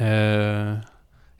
[0.00, 0.76] Euh,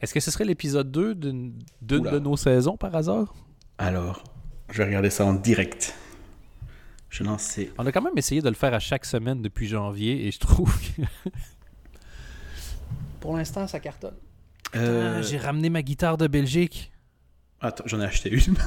[0.00, 3.34] Est-ce que ce serait l'épisode 2 d'une de nos saisons par hasard?
[3.78, 4.22] Alors,
[4.70, 5.94] je vais regarder ça en direct.
[7.10, 9.66] Je lance ces- On a quand même essayé de le faire à chaque semaine depuis
[9.68, 11.02] janvier et je trouve que.
[13.20, 14.14] Pour l'instant, ça cartonne.
[14.74, 16.92] Euh, Ah, J'ai ramené ma guitare de Belgique.
[17.60, 18.56] Attends, j'en ai acheté une.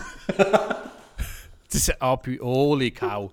[1.69, 3.31] Tu sais, oh, puis, oh les cows.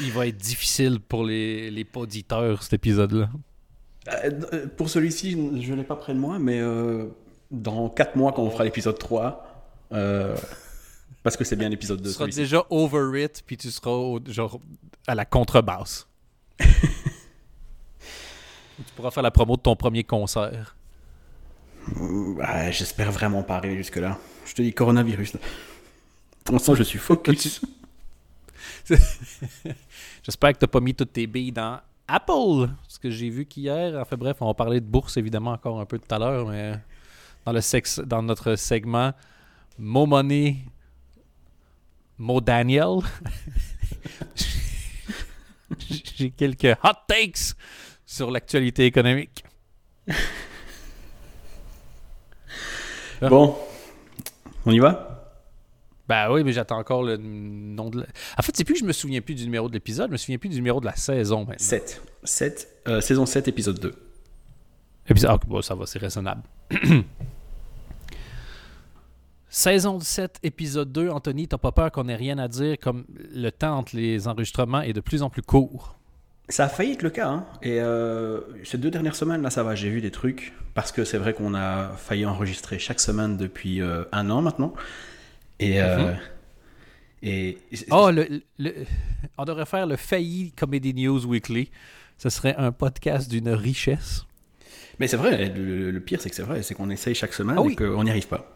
[0.00, 3.28] Il va être difficile pour les, les auditeurs, cet épisode-là.
[4.08, 7.06] Euh, euh, pour celui-ci, je ne l'ai pas près de moi, mais euh,
[7.50, 10.36] dans 4 mois, quand on fera l'épisode 3, euh,
[11.22, 12.10] parce que c'est bien l'épisode 2.
[12.10, 14.60] Tu seras déjà over it, puis tu seras au- genre
[15.06, 16.06] à la contrebasse.
[16.58, 16.66] tu
[18.96, 20.76] pourras faire la promo de ton premier concert.
[22.00, 24.18] Ouais, J'espère vraiment pas arriver jusque-là.
[24.46, 25.34] Je te dis coronavirus.
[25.34, 25.40] là.
[26.44, 27.60] Pour l'instant, je suis focus.
[30.22, 32.68] J'espère que tu n'as pas mis toutes tes billes dans Apple.
[32.88, 35.86] Ce que j'ai vu qu'hier, enfin bref, on va parler de bourse évidemment encore un
[35.86, 36.78] peu tout à l'heure, mais
[37.44, 39.12] dans, le sexe, dans notre segment
[39.78, 40.58] Mo Money,
[42.18, 42.98] Mo Daniel,
[45.78, 47.54] j'ai quelques hot takes
[48.06, 49.44] sur l'actualité économique.
[53.20, 53.56] Bon,
[54.66, 55.13] on y va?
[56.08, 58.06] Ben oui, mais j'attends encore le nom de la...
[58.38, 60.16] En fait, c'est plus que je me souviens plus du numéro de l'épisode, je me
[60.18, 61.56] souviens plus du numéro de la saison maintenant.
[61.58, 62.02] 7.
[62.24, 63.94] 7 euh, saison 7, épisode 2.
[65.08, 65.30] Épisode...
[65.32, 66.42] ah, bon, ça va, c'est raisonnable.
[69.56, 71.10] Saison 17, épisode 2.
[71.10, 74.80] Anthony, t'as pas peur qu'on ait rien à dire comme le temps entre les enregistrements
[74.82, 75.96] est de plus en plus court.
[76.48, 77.28] Ça a failli être le cas.
[77.28, 77.46] Hein.
[77.62, 79.76] Et euh, ces deux dernières semaines, là, ça va.
[79.76, 80.52] J'ai vu des trucs.
[80.74, 84.74] Parce que c'est vrai qu'on a failli enregistrer chaque semaine depuis euh, un an maintenant.
[85.60, 85.80] Et.
[85.80, 86.12] euh,
[87.22, 87.58] et
[87.90, 88.74] Oh, le, le-
[89.38, 91.70] on devrait faire le failli Comedy News Weekly.
[92.18, 94.24] Ce serait un podcast d'une richesse.
[95.00, 96.62] Mais c'est vrai, le, le pire, c'est que c'est vrai.
[96.62, 98.50] C'est qu'on essaye chaque semaine Ah et qu'on n'y arrive pas.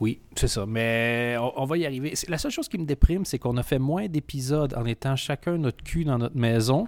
[0.00, 0.64] Oui, c'est ça.
[0.66, 2.14] Mais on, on va y arriver.
[2.28, 5.58] La seule chose qui me déprime, c'est qu'on a fait moins d'épisodes en étant chacun
[5.58, 6.86] notre cul dans notre maison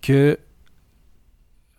[0.00, 0.38] que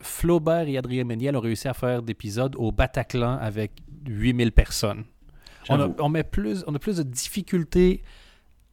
[0.01, 3.71] Flaubert et Adrien Méniel ont réussi à faire d'épisodes au Bataclan avec
[4.07, 5.05] 8000 personnes.
[5.69, 5.95] On a, J'avoue.
[5.99, 8.03] on met plus, on a plus de difficultés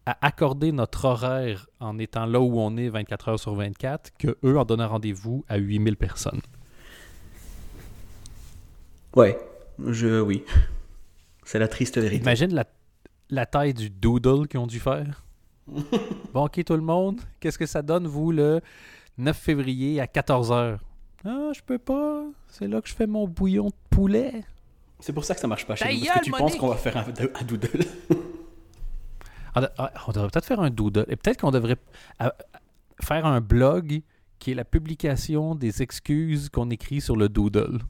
[0.07, 4.37] à accorder notre horaire en étant là où on est 24 heures sur 24 que
[4.45, 6.41] eux en donnant rendez-vous à 8000 personnes.
[9.15, 9.39] Ouais,
[9.89, 10.45] je, oui.
[11.45, 12.23] C'est la triste vérité.
[12.23, 12.65] Imagine la,
[13.31, 15.25] la taille du doodle qu'ils ont dû faire.
[16.33, 18.61] bon, ok, tout le monde, qu'est-ce que ça donne, vous, le
[19.19, 20.79] 9 février à 14h?
[21.25, 22.25] Ah, je peux pas.
[22.49, 24.45] C'est là que je fais mon bouillon de poulet.
[25.03, 26.01] C'est pour ça que ça marche pas chez Ta nous.
[26.07, 26.47] Parce que tu Monique!
[26.47, 27.69] penses qu'on va faire un, un doodle?
[29.55, 31.05] On, de- ah, on devrait peut-être faire un doodle.
[31.09, 31.77] Et peut-être qu'on devrait
[32.23, 32.31] euh,
[33.03, 34.01] faire un blog
[34.39, 37.81] qui est la publication des excuses qu'on écrit sur le doodle.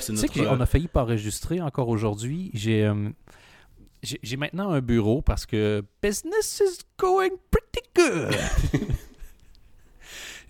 [0.00, 2.50] C'est Tu sais qu'on a failli pas enregistrer encore aujourd'hui.
[2.54, 3.08] J'ai euh,
[4.02, 8.34] j'ai j'ai maintenant un bureau parce que business is going pretty good.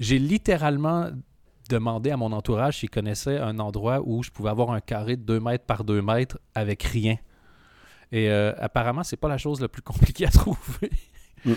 [0.00, 1.10] J'ai littéralement
[1.68, 5.22] demandé à mon entourage s'ils connaissaient un endroit où je pouvais avoir un carré de
[5.22, 7.16] 2 mètres par 2 mètres avec rien.
[8.10, 10.90] Et euh, apparemment, c'est pas la chose la plus compliquée à trouver.
[11.44, 11.52] Mm.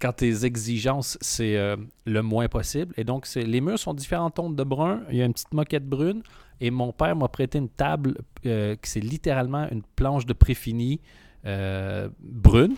[0.00, 2.94] Quand tes exigences, c'est euh, le moins possible.
[2.96, 5.02] Et donc, les murs sont différentes tons de brun.
[5.10, 6.22] Il y a une petite moquette brune.
[6.60, 8.16] Et mon père m'a prêté une table
[8.46, 11.00] euh, qui c'est littéralement une planche de préfini
[11.46, 12.74] euh, brune.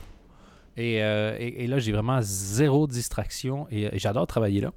[0.76, 4.72] Et, et- et là, j'ai vraiment zéro distraction et, et j'adore travailler là.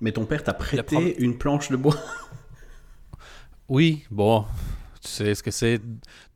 [0.00, 1.96] Mais ton père t'a prêté une planche de bois?
[3.66, 4.44] Oui, bon,
[5.00, 5.80] tu sais ce que c'est.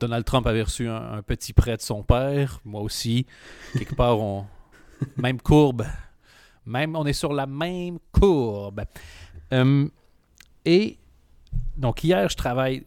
[0.01, 2.59] Donald Trump avait reçu un, un petit prêt de son père.
[2.65, 3.27] Moi aussi.
[3.75, 4.47] Quelque part, on.
[5.19, 5.85] Même courbe.
[6.65, 8.85] Même, on est sur la même courbe.
[9.51, 9.91] Hum,
[10.65, 10.99] et
[11.77, 12.85] donc, hier, je travaille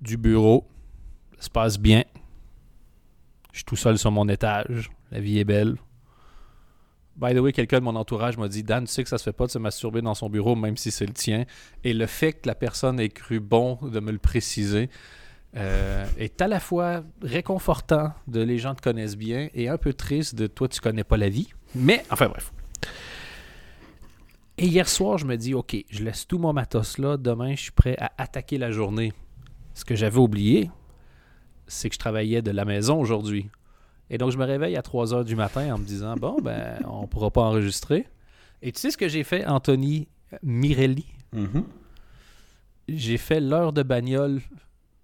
[0.00, 0.68] du bureau.
[1.38, 2.04] Ça se passe bien.
[3.52, 4.90] Je suis tout seul sur mon étage.
[5.10, 5.76] La vie est belle.
[7.16, 9.24] By the way, quelqu'un de mon entourage m'a dit Dan, tu sais que ça se
[9.24, 11.46] fait pas de se masturber dans son bureau, même si c'est le tien.
[11.82, 14.90] Et le fait que la personne ait cru bon de me le préciser
[15.56, 19.94] euh, est à la fois réconfortant de les gens te connaissent bien et un peu
[19.94, 21.48] triste de toi, tu connais pas la vie.
[21.74, 22.52] Mais, enfin bref.
[24.58, 27.16] Et hier soir, je me dis, OK, je laisse tout mon matos là.
[27.16, 29.12] Demain, je suis prêt à attaquer la journée.
[29.74, 30.70] Ce que j'avais oublié,
[31.66, 33.50] c'est que je travaillais de la maison aujourd'hui.
[34.10, 36.78] Et donc, je me réveille à 3 heures du matin en me disant, bon, ben,
[36.88, 38.06] on pourra pas enregistrer.
[38.62, 40.08] Et tu sais ce que j'ai fait, Anthony
[40.42, 41.06] Mirelli?
[41.32, 41.64] Mhm.
[42.88, 44.40] J'ai fait l'heure de bagnole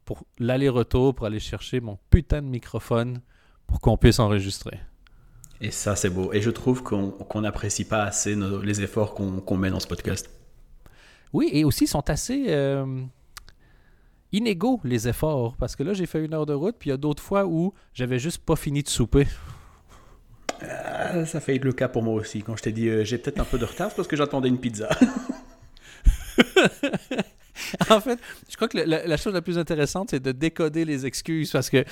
[0.04, 3.20] pour l'aller-retour pour aller chercher mon putain de microphone
[3.66, 4.78] pour qu'on puisse enregistrer.
[5.60, 6.32] Et ça, c'est beau.
[6.32, 9.87] Et je trouve qu'on n'apprécie pas assez nos- les efforts qu'on qu'on met dans ce
[9.87, 10.28] podcast.
[11.32, 12.84] Oui, et aussi, ils sont assez euh,
[14.32, 15.56] inégaux, les efforts.
[15.56, 17.46] Parce que là, j'ai fait une heure de route, puis il y a d'autres fois
[17.46, 19.26] où j'avais juste pas fini de souper.
[20.62, 22.43] Ah, ça fait être le cas pour moi aussi.
[22.43, 24.49] Quand je t'ai dit euh, j'ai peut-être un peu de retard, c'est parce que j'attendais
[24.49, 24.88] une pizza.
[27.90, 28.19] en fait,
[28.49, 31.69] je crois que la, la chose la plus intéressante, c'est de décoder les excuses parce
[31.69, 31.85] que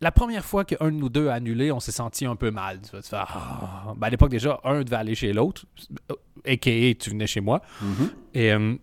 [0.00, 2.80] la première fois qu'un de nous deux a annulé, on s'est senti un peu mal.
[2.80, 3.94] Tu faire, Ah.
[3.96, 5.64] Ben, à l'époque, déjà, un devait aller chez l'autre,
[6.46, 6.94] a.k.a.
[6.94, 7.62] tu venais chez moi.
[8.34, 8.74] Et, euh,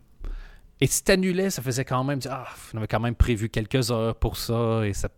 [0.81, 4.15] et si t'annulais, ça faisait quand même ah, on avait quand même prévu quelques heures
[4.15, 5.09] pour ça et ça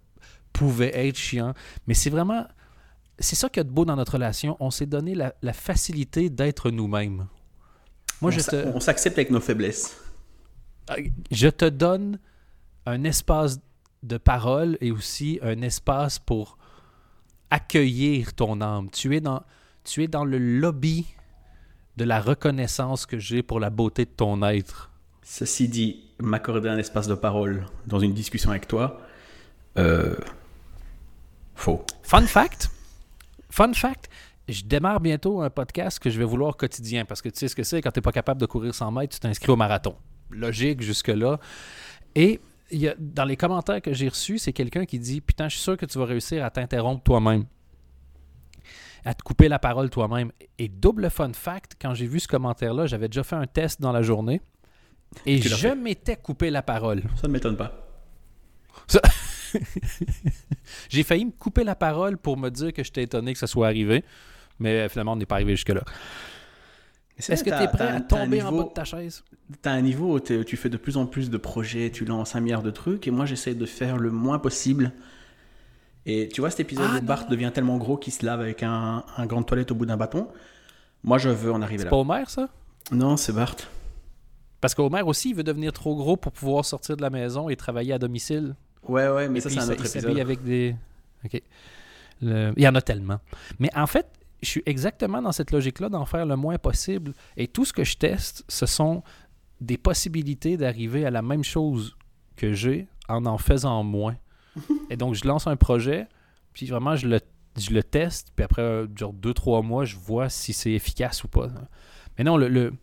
[0.52, 1.54] pouvait être chiant.
[1.88, 2.46] Mais c'est vraiment,
[3.18, 4.58] c'est ça qu'il y a de beau dans notre relation.
[4.60, 7.28] On s'est donné la, la facilité d'être nous-mêmes.
[8.22, 9.98] Moi, on je te, on s'accepte avec nos faiblesses.
[11.32, 12.20] je te donne
[12.86, 13.60] un espace
[14.04, 16.58] de parole et aussi un espace pour
[17.50, 18.90] accueillir ton âme.
[18.90, 19.44] Tu es dans,
[19.86, 21.08] tu es dans le lobby
[21.96, 24.93] de la reconnaissance que j'ai pour la beauté de ton être.
[25.24, 29.02] Ceci dit, m'accorder un espace de parole dans une discussion avec toi,
[29.78, 30.16] euh,
[31.56, 31.86] faux.
[32.04, 32.70] Fun fact,
[33.50, 34.10] fun fact,
[34.50, 37.56] je démarre bientôt un podcast que je vais vouloir quotidien parce que tu sais ce
[37.56, 39.96] que c'est, quand tu n'es pas capable de courir 100 mètres, tu t'inscris au marathon.
[40.30, 41.40] Logique jusque-là.
[42.16, 42.42] Et
[43.00, 45.86] dans les commentaires que j'ai reçus, c'est quelqu'un qui dit Putain, je suis sûr que
[45.86, 47.46] tu vas réussir à t'interrompre toi-même,
[49.06, 50.32] à te couper la parole toi-même.
[50.60, 53.94] Et double fun fact, quand j'ai vu ce commentaire-là, j'avais déjà fait un test dans
[53.94, 54.42] la journée
[55.26, 57.04] et Tu je m'étais coupé la parole.
[57.20, 57.72] Ça ne m'étonne pas.
[60.90, 63.68] J'ai failli me couper la parole pour me dire que j'étais étonné que ça soit
[63.68, 64.04] arrivé,
[64.60, 65.84] mais finalement, on n'est pas arrivé jusque-là.
[67.18, 69.24] Est-ce que tu es prêt à tomber en bas de ta chaise?
[69.62, 72.40] T'as un niveau où tu fais de plus en plus de projets, tu lances un
[72.42, 74.92] milliard de trucs, et moi j'essaie de faire le moins possible.
[76.06, 78.62] Et tu vois cet épisode Ah, où Bart devient tellement gros qu'il se lave avec
[78.64, 80.28] un, un gant de toilette au bout d'un bâton
[81.04, 81.90] Moi je veux en arriver C'est là.
[81.92, 82.50] pas Homer, ça?
[82.92, 83.56] Non, c'est Bart.
[84.64, 87.56] Parce qu'Homer aussi, il veut devenir trop gros pour pouvoir sortir de la maison et
[87.58, 88.56] travailler à domicile.
[88.88, 90.20] Ouais, ouais, mais Et ça c'est un il autre s'habille épisode.
[90.20, 90.76] avec des...
[91.26, 91.42] OK.
[92.22, 93.20] Le- Il y en a tellement.
[93.60, 94.08] Mais en fait,
[94.42, 97.14] je suis exactement dans cette logique-là d'en faire le moins possible.
[97.36, 99.04] Et tout ce que je teste, ce sont
[99.60, 101.98] des possibilités d'arriver à la même chose
[102.38, 104.16] que j'ai en en faisant moins.
[104.90, 106.08] Et donc, je lance un projet,
[106.54, 107.20] puis vraiment, je le,
[107.58, 111.24] je le teste, puis après, euh, genre deux, trois mois, je vois si c'est efficace
[111.26, 111.50] ou pas.
[112.18, 112.74] Mais non, le, le-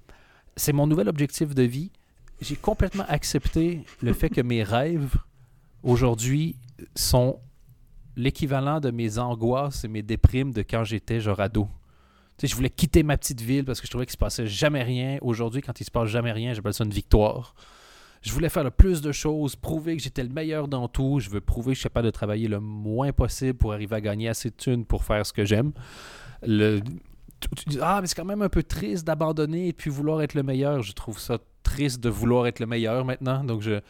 [0.61, 1.91] c'est mon nouvel objectif de vie.
[2.43, 5.17] J'ai complètement accepté le fait que mes rêves,
[5.83, 6.57] aujourd'hui,
[6.95, 7.41] sont
[8.15, 11.67] l'équivalent de mes angoisses et mes déprimes de quand j'étais genre ado.
[12.37, 14.47] Tu sais, je voulais quitter ma petite ville parce que je trouvais qu'il se passait
[14.47, 15.17] jamais rien.
[15.23, 17.55] Aujourd'hui, quand il se passe jamais rien, j'appelle ça une victoire.
[18.21, 21.21] Je voulais faire le plus de choses, prouver que j'étais le meilleur dans tout.
[21.21, 24.01] Je veux prouver que je suis capable de travailler le moins possible pour arriver à
[24.03, 25.73] gagner assez de thunes pour faire ce que j'aime.
[26.43, 26.81] Le...
[27.41, 30.23] Tu, dis, ah, mais c'est quand même un peu triste d'abandonner et de puis vouloir
[30.23, 30.83] être le meilleur.
[30.83, 33.45] Je trouve ça triste de vouloir être le meilleur maintenant.
[33.45, 33.81] Donc, je,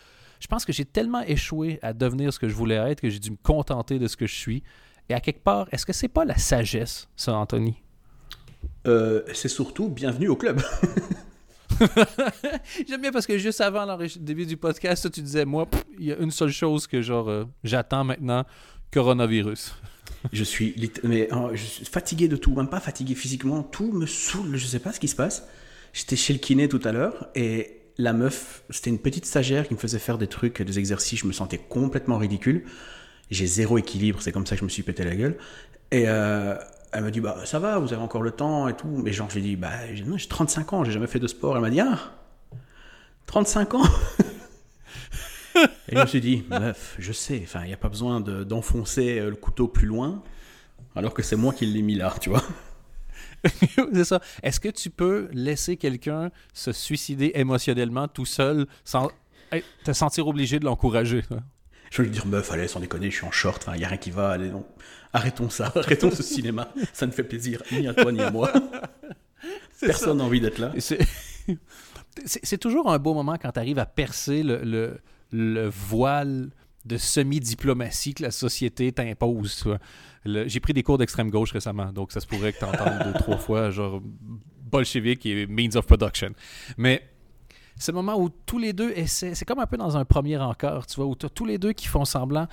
[0.40, 3.18] je pense que j'ai tellement échoué à devenir ce que je voulais être que j'ai
[3.18, 4.62] dû me contenter de ce que je suis.
[5.08, 7.76] Et à quelque part, est-ce que c'est pas la sagesse, ça, Anthony?
[8.86, 10.62] Euh, c'est surtout bienvenue au club.
[12.88, 15.66] J'aime bien parce que juste avant le début du podcast, tu disais, moi,
[15.98, 18.44] il y a une seule chose que genre euh, j'attends maintenant,
[18.92, 19.74] coronavirus.
[20.32, 20.74] Je suis
[21.04, 24.66] mais euh, je suis fatigué de tout, même pas fatigué physiquement, tout me saoule, je
[24.66, 25.46] sais pas ce qui se passe.
[25.92, 29.74] J'étais chez le kiné tout à l'heure et la meuf, c'était une petite stagiaire qui
[29.74, 32.64] me faisait faire des trucs, des exercices, je me sentais complètement ridicule.
[33.30, 35.36] J'ai zéro équilibre, c'est comme ça que je me suis pété la gueule.
[35.90, 36.54] Et euh,
[36.92, 38.88] elle m'a dit bah ça va, vous avez encore le temps et tout.
[38.88, 41.56] Mais genre je lui ai dit bah j'ai 35 ans, j'ai jamais fait de sport.
[41.56, 41.98] Elle m'a dit ah
[43.26, 43.82] 35 ans?
[45.56, 48.44] et je me suis dit meuf, je sais, enfin il n'y a pas besoin de-
[48.44, 50.22] d'enfoncer euh, le couteau plus loin,
[50.94, 52.42] alors que c'est moi qui l'ai mis là, tu vois.
[53.92, 54.20] c'est ça.
[54.42, 59.10] Est-ce que tu peux laisser quelqu'un se suicider émotionnellement tout seul sans
[59.84, 61.22] te sentir obligé de l'encourager?
[61.90, 63.88] Je vais lui dire meuf, allez, sans déconner, je suis en short, il y a
[63.88, 64.64] rien qui va, allez non.
[65.12, 68.52] Arrêtons ça, arrêtons ce cinéma, ça ne fait plaisir ni à toi ni à moi.
[69.80, 70.72] Personne n'a envie d'être là.
[72.26, 74.98] C'est toujours un beau moment quand tu arrives à percer le, le-
[75.32, 76.50] le voile
[76.86, 79.64] de semi-diplomatie que la société t'impose.
[80.24, 83.02] Le- J'ai pris des cours d'extrême gauche récemment, donc ça se pourrait que tu entendes
[83.04, 84.00] deux, trois fois, genre
[84.70, 86.30] bolchevique et means of production.
[86.78, 87.02] Mais
[87.78, 90.86] ce moment où tous les deux essaient, c'est comme un peu dans un premier encart,
[90.86, 92.46] tu vois, où tu as tous les deux qui font semblant.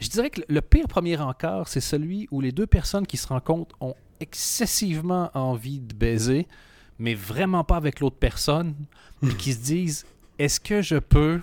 [0.00, 3.26] Je dirais que le pire premier encart, c'est celui où les deux personnes qui se
[3.28, 6.46] rencontrent ont excessivement envie de baiser,
[6.98, 8.74] mais vraiment pas avec l'autre personne,
[9.22, 10.06] puis qui se disent
[10.38, 11.40] est-ce que je peux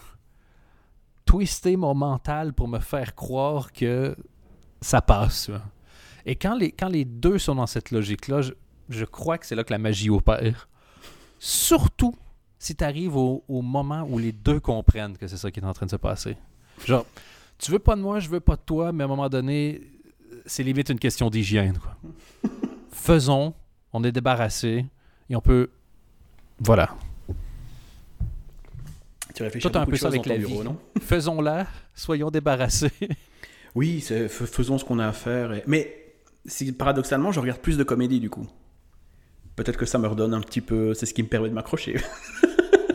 [1.27, 4.15] twister mon mental pour me faire croire que
[4.81, 5.51] ça passe?
[6.25, 8.53] Et quand les, quand les deux sont dans cette logique-là, je,
[8.89, 10.67] je crois que c'est là que la magie opère.
[11.37, 12.15] Surtout
[12.57, 15.65] si tu arrives au, au moment où les deux comprennent que c'est ça qui est
[15.65, 16.37] en train de se passer.
[16.85, 17.05] Genre,
[17.57, 19.81] tu veux pas de moi, je veux pas de toi, mais à un moment donné,
[20.45, 21.77] c'est limite une question d'hygiène.
[22.91, 23.53] Faisons,
[23.93, 24.85] on est débarrassé
[25.29, 25.69] et on peut.
[26.59, 26.95] Voilà.
[29.37, 30.65] Tu réfléchis Toi, un peu de ça avec la bureau, vie.
[30.65, 30.79] non?
[30.99, 32.91] Faisons-la, soyons débarrassés.
[33.75, 35.53] Oui, faisons ce qu'on a à faire.
[35.53, 36.15] et- Mais
[36.79, 38.47] paradoxalement, je regarde plus de comédie du coup.
[39.55, 40.95] Peut-être que ça me redonne un petit peu.
[40.95, 41.97] C'est ce qui me permet de m'accrocher.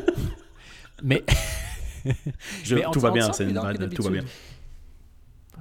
[1.04, 1.22] mais
[2.92, 3.60] tout va bien, c'est une
[3.94, 4.24] tout va bien.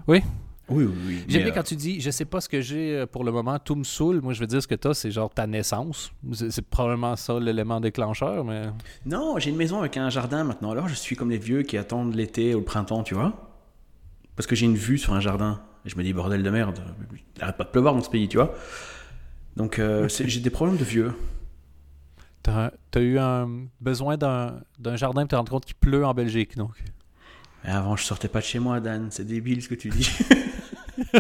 [0.08, 0.24] Oui.
[0.72, 1.24] Oui, oui, oui.
[1.28, 3.32] J'aime bien euh, quand tu dis, je sais pas ce que j'ai euh, pour le
[3.32, 4.22] moment, tout me saoule.
[4.22, 6.12] Moi, je veux dire, ce que t'as, c'est genre ta naissance.
[6.34, 8.64] C'est probablement ça l'élément déclencheur, mais.
[9.06, 10.72] Non, j'ai une maison avec un jardin maintenant.
[10.72, 13.52] Alors je suis comme les vieux qui attendent l'été ou le printemps, tu vois.
[14.36, 15.62] Parce que j'ai une vue sur un jardin.
[15.86, 16.80] Et je me dis, bordel de merde,
[17.36, 18.54] il arrête pas de pleuvoir dans ce pays, tu vois.
[19.58, 21.14] Donc euh, j'ai des problèmes de vieux.
[22.44, 26.14] T'as as eu un besoin d'un d'un jardin, tu te rends compte qu'il pleut en
[26.14, 26.72] Belgique, donc.
[27.64, 29.08] Mais avant, je sortais pas de chez moi, Dan.
[29.12, 30.10] C'est débile ce que tu dis.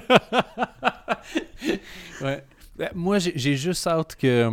[2.22, 2.44] Ouais.
[2.78, 4.50] Ben, Moi, j'ai juste hâte que,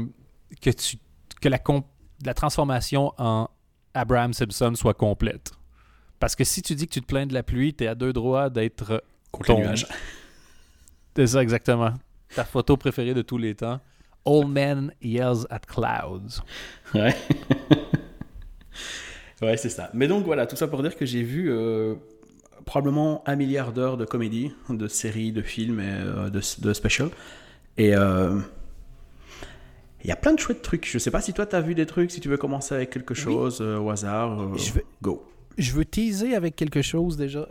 [0.61, 0.97] que, tu,
[1.41, 3.49] que la, transformation en
[3.95, 5.53] Abraham Simpson soit complète.
[6.19, 8.13] Parce que si tu dis que tu te plains de la pluie, t'es à deux
[8.13, 9.05] droits d'être.
[9.31, 9.75] Contre Ton-.
[11.17, 11.95] C'est ça, exactement.
[12.35, 13.81] Ta photo préférée de tous les temps.
[14.25, 16.43] Old man yells at clouds.
[16.95, 17.15] Ouais.
[19.43, 19.91] ouais, c'est ça.
[19.95, 21.95] Mais donc voilà, tout ça pour dire que j'ai vu euh,
[22.69, 27.11] probablement un milliard d'heures de comédie, de séries, de films et euh, de, de specials.
[27.77, 28.39] Et euh,
[30.05, 30.87] il y a plein de chouettes trucs.
[30.89, 33.15] Je sais pas si toi t'as vu des trucs, si tu veux commencer avec quelque
[33.15, 34.41] chose euh, au hasard.
[34.41, 35.25] euh, Je veux- Go.
[35.57, 37.49] Je veux teaser avec quelque chose déjà.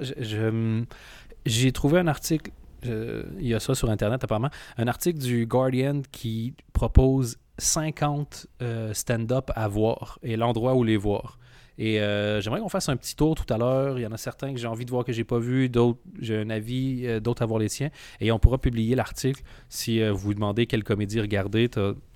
[1.46, 2.52] J'ai trouvé un article,
[2.86, 8.48] euh, il y a ça sur Internet apparemment, un article du Guardian qui propose 50
[8.62, 11.38] euh, stand-up à voir et l'endroit où les voir.
[11.80, 14.00] Et euh, j'aimerais qu'on fasse un petit tour tout à l'heure.
[14.00, 16.00] Il y en a certains que j'ai envie de voir que j'ai pas vu, d'autres
[16.20, 17.90] j'ai un avis, euh, d'autres à voir les tiens.
[18.20, 21.70] Et on pourra publier l'article si euh, vous vous demandez quelle comédie regarder.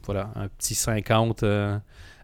[0.06, 1.77] Voilà, un petit 50, euh,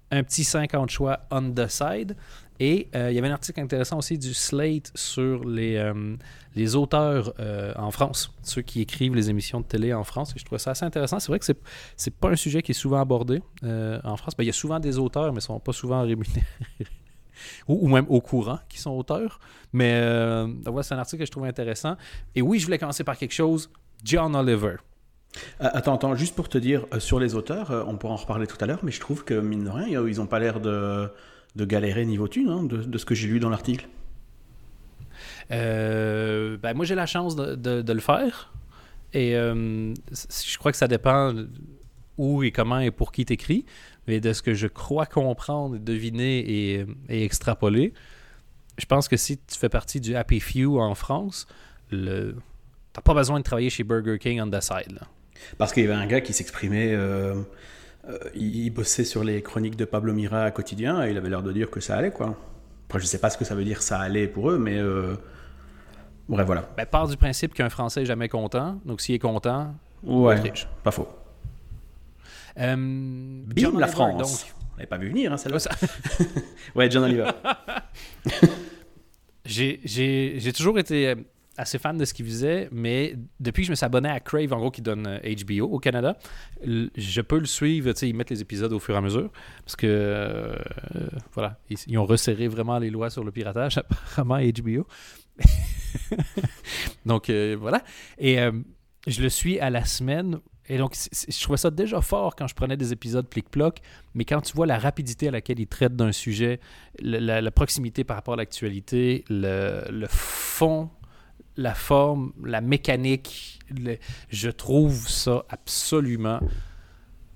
[0.09, 2.15] un petit 50 choix on the side.
[2.59, 5.93] Et il y avait un article intéressant aussi du Slate sur les,
[6.55, 7.31] les auteurs
[7.77, 10.33] en France, ceux qui écrivent les émissions de télé en France.
[10.35, 11.19] Et je trouvais ça assez intéressant.
[11.19, 11.59] C'est vrai que c'est,
[11.95, 14.33] c'est pas un sujet qui est souvent abordé en France.
[14.35, 16.41] Ben, il y a souvent des auteurs, mais ils sont pas souvent rémunérés.
[17.67, 19.39] ou, ou même au courant qui sont auteurs.
[19.73, 21.95] Mais euh, voilà, c'est un article que je trouve intéressant.
[22.35, 23.69] Et oui, je voulais commencer par quelque chose.
[24.03, 24.75] John Oliver.
[25.61, 28.17] Euh, attends, attends, juste pour te dire, euh, sur les auteurs, euh, on pourra en
[28.17, 30.59] reparler tout à l'heure, mais je trouve que, mine de rien, ils ont pas l'air
[30.59, 31.09] de,
[31.55, 33.87] de galérer niveau thune, hein, de, de ce que j'ai lu dans l'article.
[35.49, 38.53] Ben moi, j'ai la chance de, de- le faire.
[39.13, 41.33] Et je crois que ça dépend
[42.17, 43.65] où et comment et pour qui t'écris.
[44.07, 47.93] Mais de ce que je crois comprendre, deviner et, et extrapoler,
[48.77, 51.47] je pense que si tu fais partie du Happy Few en France,
[51.91, 52.35] le...
[52.93, 54.91] t'as pas besoin de travailler chez Burger King on the side.
[54.93, 55.07] là.
[55.57, 57.35] Parce qu'il y avait un gars qui s'exprimait, euh,
[58.09, 61.43] euh, il, bossait sur les chroniques de Pablo Mira à quotidien et il avait l'air
[61.43, 62.37] de dire que ça allait, quoi.
[62.87, 65.15] Après, je sais pas ce que ça veut dire ça allait pour eux, mais euh,
[66.29, 66.69] bref, voilà.
[66.77, 68.79] Ben, part du principe qu'un Français est jamais content.
[68.85, 70.67] Donc s'il est content, Ouais, Autriche.
[70.83, 71.07] pas faux.
[72.59, 74.17] Euh, Bim, la Oliver, France.
[74.45, 74.53] donc.
[74.73, 75.59] On l'avait pas vu venir, hein, celle-là.
[75.59, 75.71] Ça-
[76.75, 77.25] ouais, John Oliver.
[79.45, 81.15] J'ai- toujours été euh,
[81.57, 84.51] assez fan de ce qu'il faisait, mais depuis que je me suis abonné à Crave,
[84.53, 86.17] en gros, qui donne euh, HBO au Canada,
[86.63, 87.91] je peux le suivre.
[87.93, 89.31] Tu sais, ils mettent les épisodes au fur et à mesure.
[89.63, 90.55] Parce que, euh,
[90.95, 93.77] euh, voilà, ils, ils ont resserré vraiment les lois sur le piratage,
[94.17, 94.85] apparemment, HBO.
[97.05, 97.83] donc, euh, voilà.
[98.17, 98.51] Et euh,
[99.07, 100.39] je le suis à la semaine.
[100.69, 103.79] Et donc, je trouvais ça déjà fort quand je prenais des épisodes plic-ploc,
[104.15, 106.59] mais quand tu vois la rapidité à laquelle il traite d'un sujet,
[106.99, 110.89] la, proximité par rapport à l'actualité, le, fond,
[111.55, 113.59] la forme, la mécanique,
[114.29, 116.39] je trouve ça absolument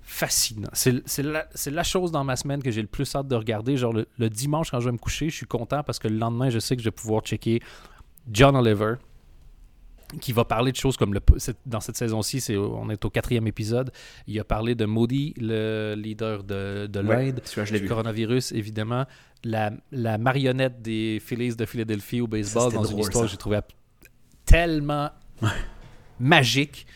[0.02, 0.68] fascinant.
[0.74, 3.78] C'est la, chose dans ma semaine que j'ai le plus hâte de regarder.
[3.78, 6.50] Genre le dimanche quand je vais me coucher, je suis content parce que le lendemain,
[6.50, 7.62] je sais que je vais pouvoir checker
[8.30, 8.96] John Oliver
[10.20, 11.20] qui va parler de choses comme le,
[11.66, 13.90] dans cette saison-ci, c'est on est au quatrième épisode.
[14.26, 17.88] Il a parlé de Modi, le leader de, de l'Inde, du vu.
[17.88, 19.06] coronavirus, évidemment.
[19.44, 23.26] La, la marionnette des Phillies de Philadelphie au baseball c'était dans une drôle, histoire ça.
[23.26, 23.58] que j'ai trouvé
[24.44, 25.10] tellement
[26.20, 26.86] magique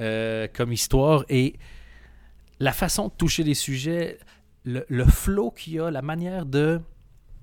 [0.00, 1.24] euh, comme histoire.
[1.28, 1.54] Et
[2.60, 4.18] la façon de toucher les sujets,
[4.64, 6.80] le, le flow qu'il y a, la manière de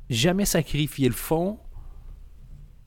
[0.10, 1.60] jamais sacrifier le fond,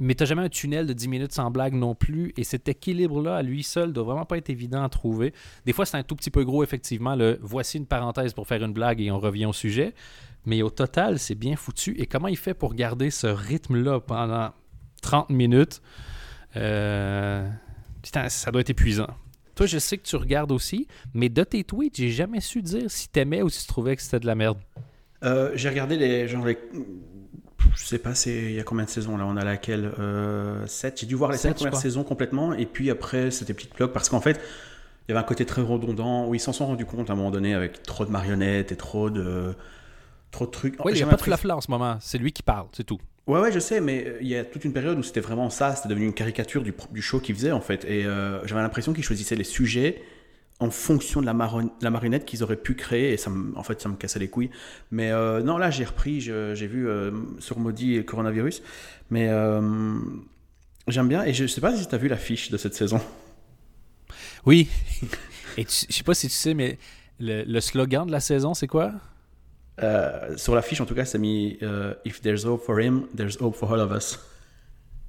[0.02, 2.32] mais t'as jamais un tunnel de 10 minutes sans blague non plus.
[2.36, 5.32] Et cet équilibre-là, à lui seul, doit vraiment pas être évident à trouver.
[5.64, 7.14] Des fois, c'est un tout petit peu gros, effectivement.
[7.14, 9.94] Le voici une parenthèse pour faire une blague et on revient au sujet.
[10.44, 11.94] Mais au total, c'est bien foutu.
[12.00, 14.50] Et comment il fait pour garder ce rythme-là pendant
[15.02, 15.80] 30 minutes?
[16.56, 17.48] Euh,
[18.02, 19.06] Putain, ça doit être épuisant.
[19.54, 22.90] Toi, je sais que tu regardes aussi, mais de tes tweets, j'ai jamais su dire
[22.90, 24.58] si t'aimais ou si tu trouvais que c'était de la merde.
[25.22, 26.58] Euh, j'ai regardé les, les,
[27.76, 29.24] je sais pas, c'est il y a combien de saisons là?
[29.26, 29.92] On a laquelle?
[29.98, 31.00] Euh, 7.
[31.00, 34.08] J'ai dû voir les 7 premières saisons complètement, et puis après c'était petite cloque parce
[34.08, 34.40] qu'en fait
[35.08, 37.16] il y avait un côté très redondant où ils s'en sont rendus compte à un
[37.16, 39.54] moment donné avec trop de marionnettes et trop de
[40.30, 40.84] trop de trucs.
[40.84, 41.98] Oui, il n'y a pas de flafla en ce moment.
[42.00, 42.98] C'est lui qui parle, c'est tout.
[43.26, 45.48] Ouais, ouais, je sais, mais euh, il y a toute une période où c'était vraiment
[45.48, 47.84] ça, c'était devenu une caricature du, du show qu'il faisait en fait.
[47.84, 50.02] Et euh, j'avais l'impression qu'il choisissait les sujets
[50.62, 51.34] en fonction de la,
[51.80, 54.50] la marionnette qu'ils auraient pu créer, et ça en fait, ça me cassait les couilles.
[54.90, 56.88] Mais euh, non, là, j'ai repris, j'ai vu
[57.38, 58.62] sur Maudit et Coronavirus,
[59.10, 59.28] mais
[60.88, 63.00] j'aime bien, et je sais pas si tu as vu l'affiche de cette saison.
[64.46, 64.68] Oui,
[65.56, 66.78] et je sais pas si tu sais, mais
[67.20, 68.92] le, le slogan de la saison, c'est quoi?
[69.82, 73.40] Euh, sur l'affiche, en tout cas, ça mis euh, If there's hope for him, there's
[73.40, 74.18] hope for all of us.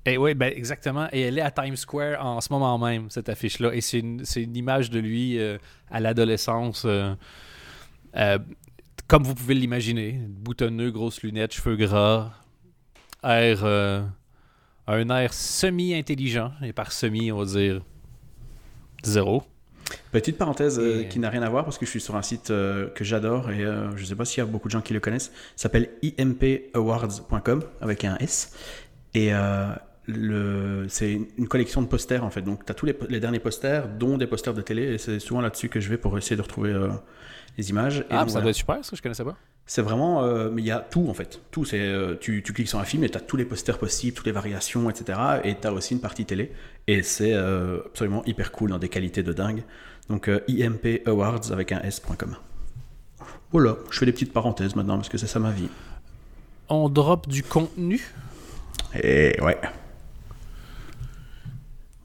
[0.05, 1.07] Et oui, ben exactement.
[1.12, 3.74] Et elle est à Times Square en ce moment même, cette affiche-là.
[3.74, 5.57] Et c'est une, une, image de lui euh,
[5.89, 6.86] à l'adolescence,
[9.07, 10.19] comme vous pouvez l'imaginer.
[10.27, 12.33] Boutonneux, grosses lunettes, cheveux gras,
[13.24, 16.51] air, un air semi-intelligent.
[16.62, 17.81] Et par semi, on va dire
[19.03, 19.43] zéro.
[20.12, 22.51] Petite parenthèse euh, qui n'a rien à voir parce que je suis sur un site
[22.51, 24.81] euh, que j'adore et euh, je ne sais pas s'il y a beaucoup de gens
[24.81, 25.31] qui le connaissent.
[25.55, 28.53] S'appelle impawards.com avec un S.
[29.15, 29.31] Et
[30.07, 32.41] c'est une collection de posters en fait.
[32.41, 34.93] Donc tu as tous les, derniers posters, dont des posters de télé.
[34.93, 36.74] Et c'est souvent là-dessus que je vais pour essayer de retrouver
[37.57, 38.05] les images.
[38.10, 39.36] ah, ça doit être super ça, je connaissais pas.
[39.65, 41.39] C'est vraiment, mais il y a tout en fait.
[41.51, 44.15] Tout, c'est, tu, tu, cliques sur un film et tu as tous les posters possibles,
[44.15, 45.19] toutes les variations, etc.
[45.45, 46.51] Et tu as aussi une partie télé.
[46.88, 49.63] Et c'est absolument hyper cool dans des qualités de dingue.
[50.10, 52.36] Donc euh, impawards avec un s.com.
[53.51, 55.69] Voilà, je fais des petites parenthèses maintenant parce que c'est ça ma vie.
[56.69, 58.01] On drop du contenu?
[59.01, 59.60] Et ouais.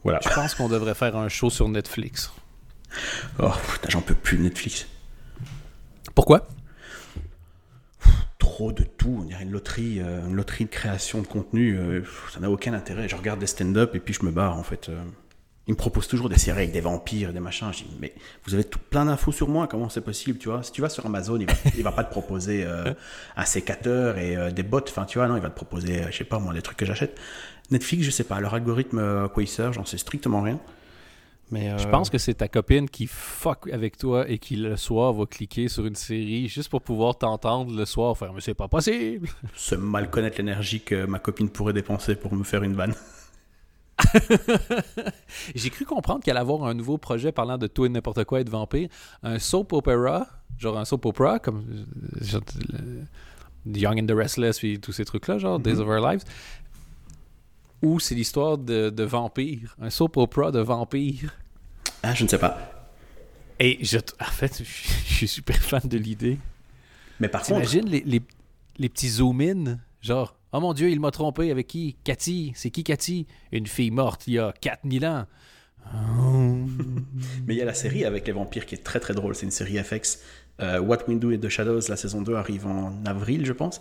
[0.08, 0.20] Voilà.
[0.22, 2.32] Je pense qu'on devrait faire un show sur Netflix.
[3.38, 4.86] Oh, putain, j'en peux plus de Netflix.
[6.14, 6.48] Pourquoi?
[8.38, 9.18] Trop de tout.
[9.20, 11.76] On dirait une loterie, euh, une loterie de création de contenu.
[11.76, 13.08] Euh, ça n'a aucun intérêt.
[13.08, 14.90] Je regarde des stand-up et puis je me barre en fait.
[15.68, 17.70] Il me propose toujours des séries avec des vampires, des machins.
[17.72, 18.14] Je dis, mais
[18.46, 20.62] vous avez tout, plein d'infos sur moi, comment c'est possible, tu vois?
[20.62, 22.94] Si tu vas sur Amazon, il va, va pas te proposer euh,
[23.36, 26.10] un sécateur et euh, des bots, enfin, tu vois, non, il va te proposer, euh,
[26.10, 27.20] je sais pas moi, des trucs que j'achète.
[27.70, 30.58] Netflix, je sais pas, leur algorithme à quoi il sert, j'en sais strictement rien.
[31.50, 35.14] Mais Je pense que c'est ta copine qui fuck avec toi et qui le soir
[35.14, 38.68] va cliquer sur une série juste pour pouvoir t'entendre le soir faire mais c'est pas
[38.68, 39.28] possible.
[39.54, 42.94] Se mal connaître l'énergie que ma copine pourrait dépenser pour me faire une vanne.
[45.54, 48.40] J'ai cru comprendre qu'il allait avoir un nouveau projet parlant de tout et n'importe quoi
[48.40, 48.88] et de vampire.
[49.22, 50.26] Un soap opera,
[50.58, 51.64] genre un soap opera, comme
[52.20, 52.42] genre,
[53.66, 55.80] Young and the Restless et tous ces trucs-là, genre Days mm-hmm.
[55.80, 56.24] of Our Lives.
[57.82, 59.76] Ou c'est l'histoire de, de vampires.
[59.80, 61.34] Un soap opera de vampires.
[62.02, 62.58] Ah, je ne sais pas.
[63.60, 66.38] Et je, en fait, je, suis super fan de l'idée.
[67.20, 67.60] Mais par contre.
[67.60, 68.22] Imagine les, les,
[68.78, 71.96] les petits zoom-in, genre Oh mon Dieu, il m'a trompé avec qui?
[72.04, 72.52] Cathy.
[72.54, 73.26] C'est qui Cathy?
[73.52, 75.26] Une fille morte il y a 4000 ans.
[77.46, 79.34] Mais il y a la série avec les vampires qui est très très drôle.
[79.34, 80.20] C'est une série FX.
[80.60, 83.80] Euh, What We Do et The Shadows, la saison 2 arrive en avril, je pense.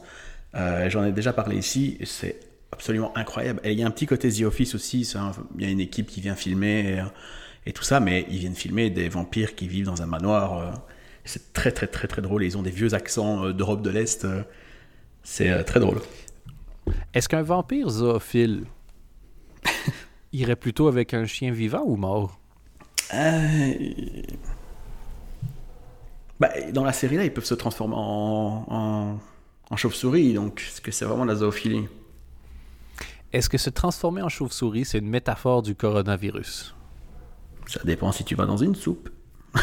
[0.55, 1.97] Euh, j'en ai déjà parlé ici.
[2.03, 2.39] C'est
[2.71, 3.59] absolument incroyable.
[3.63, 5.01] Et il y a un petit côté The Office aussi.
[5.57, 7.03] il y a une équipe qui vient filmer
[7.65, 10.57] et, tout ça, mais ils viennent filmer des vampires qui vivent dans un manoir.
[10.57, 10.71] Euh,
[11.25, 12.43] c'est très très très très drôle.
[12.43, 14.25] ils ont des vieux accents d'Europe de l'Est.
[15.23, 15.99] C'est très drôle.
[17.13, 18.65] Est-ce qu'un vampire zoophile
[20.33, 22.39] irait plutôt avec un chien vivant ou mort?
[23.13, 23.73] Euh...
[26.39, 29.19] Bah, dans la série là, ils peuvent se transformer en,
[29.69, 31.87] en, chauve-souris, donc est-ce que c'est vraiment la zoophilie?
[33.37, 36.73] Est-ce que se transformer en chauve-souris, c'est une métaphore du coronavirus?
[37.67, 39.11] Ça dépend si tu vas dans une soupe.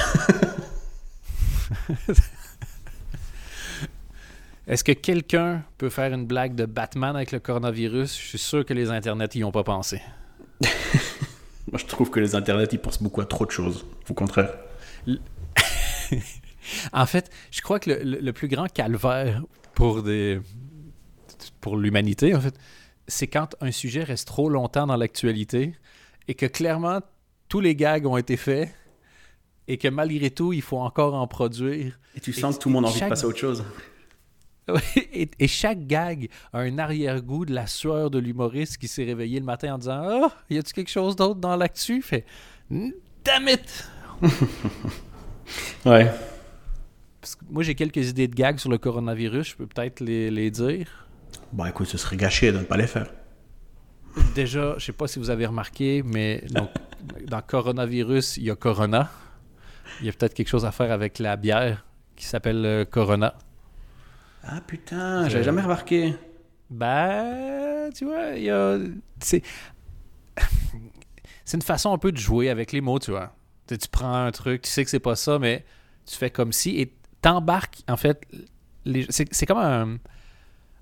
[4.68, 8.16] Est-ce que quelqu'un peut faire une blague de Batman avec le coronavirus?
[8.16, 10.00] Je suis sûr que les internets n'y ont pas pensé.
[10.60, 13.84] Moi, je trouve que les internets, ils pensent beaucoup à trop de choses.
[14.08, 14.54] Au contraire.
[16.92, 19.42] en fait, je crois que le, plus grand calvaire
[19.74, 20.40] pour des
[21.60, 22.56] pour l'humanité, en fait,
[23.06, 25.74] c'est quand un sujet reste trop longtemps dans l'actualité
[26.28, 27.00] et que clairement
[27.48, 28.74] tous les gags ont été faits
[29.68, 31.98] et que malgré tout, il faut encore en produire.
[32.16, 33.64] Et tu sens que tout le monde a envie de passer à autre chose.
[35.12, 39.38] et, et chaque gag a un arrière-goût de la sueur de l'humoriste qui s'est réveillé
[39.38, 42.24] le matin en disant Ah, y a-tu quelque chose d'autre dans l'actu Fait
[42.70, 43.88] Damn it
[45.84, 46.10] Ouais.
[47.20, 50.30] Parce que moi, j'ai quelques idées de gags sur le coronavirus, je peux peut-être les,
[50.30, 51.03] les dire.
[51.54, 53.06] Bon, écoute, ce serait gâché de ne pas les faire.
[54.34, 56.68] Déjà, je sais pas si vous avez remarqué, mais donc,
[57.28, 59.08] dans coronavirus, il y a Corona.
[60.00, 61.86] Il y a peut-être quelque chose à faire avec la bière
[62.16, 63.34] qui s'appelle euh, Corona.
[64.42, 66.14] Ah putain, j'avais jamais remarqué.
[66.70, 68.76] Ben, tu vois, il y a.
[69.20, 69.42] C'est.
[71.44, 73.36] C'est une façon un peu de jouer avec les mots, tu vois.
[73.68, 75.64] Tu prends un truc, tu sais que c'est pas ça, mais
[76.06, 78.26] tu fais comme si et t'embarques, en fait.
[78.86, 79.98] les- C'est c'est comme un,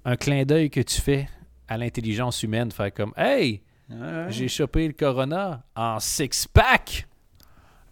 [0.05, 1.29] un clin d'œil que tu fais
[1.69, 4.27] à l'intelligence humaine, faire comme Hey, Ouais.
[4.31, 7.07] j'ai chopé le Corona en six-pack.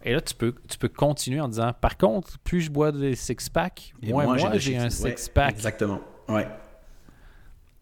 [0.03, 3.15] Et là, tu peux, tu peux continuer en disant Par contre, plus je bois des
[3.15, 5.51] six-pack, Et moins moi, j'ai un ouais, six-pack.
[5.53, 6.01] Exactement.
[6.27, 6.47] Ouais.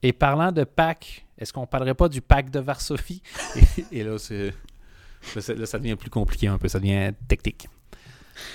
[0.03, 3.21] Et parlant de pack, est-ce qu'on parlerait pas du pack de Varsovie?
[3.55, 4.53] Et, et là, c'est,
[5.35, 7.69] là, ça- là, ça devient plus compliqué un peu, ça devient technique.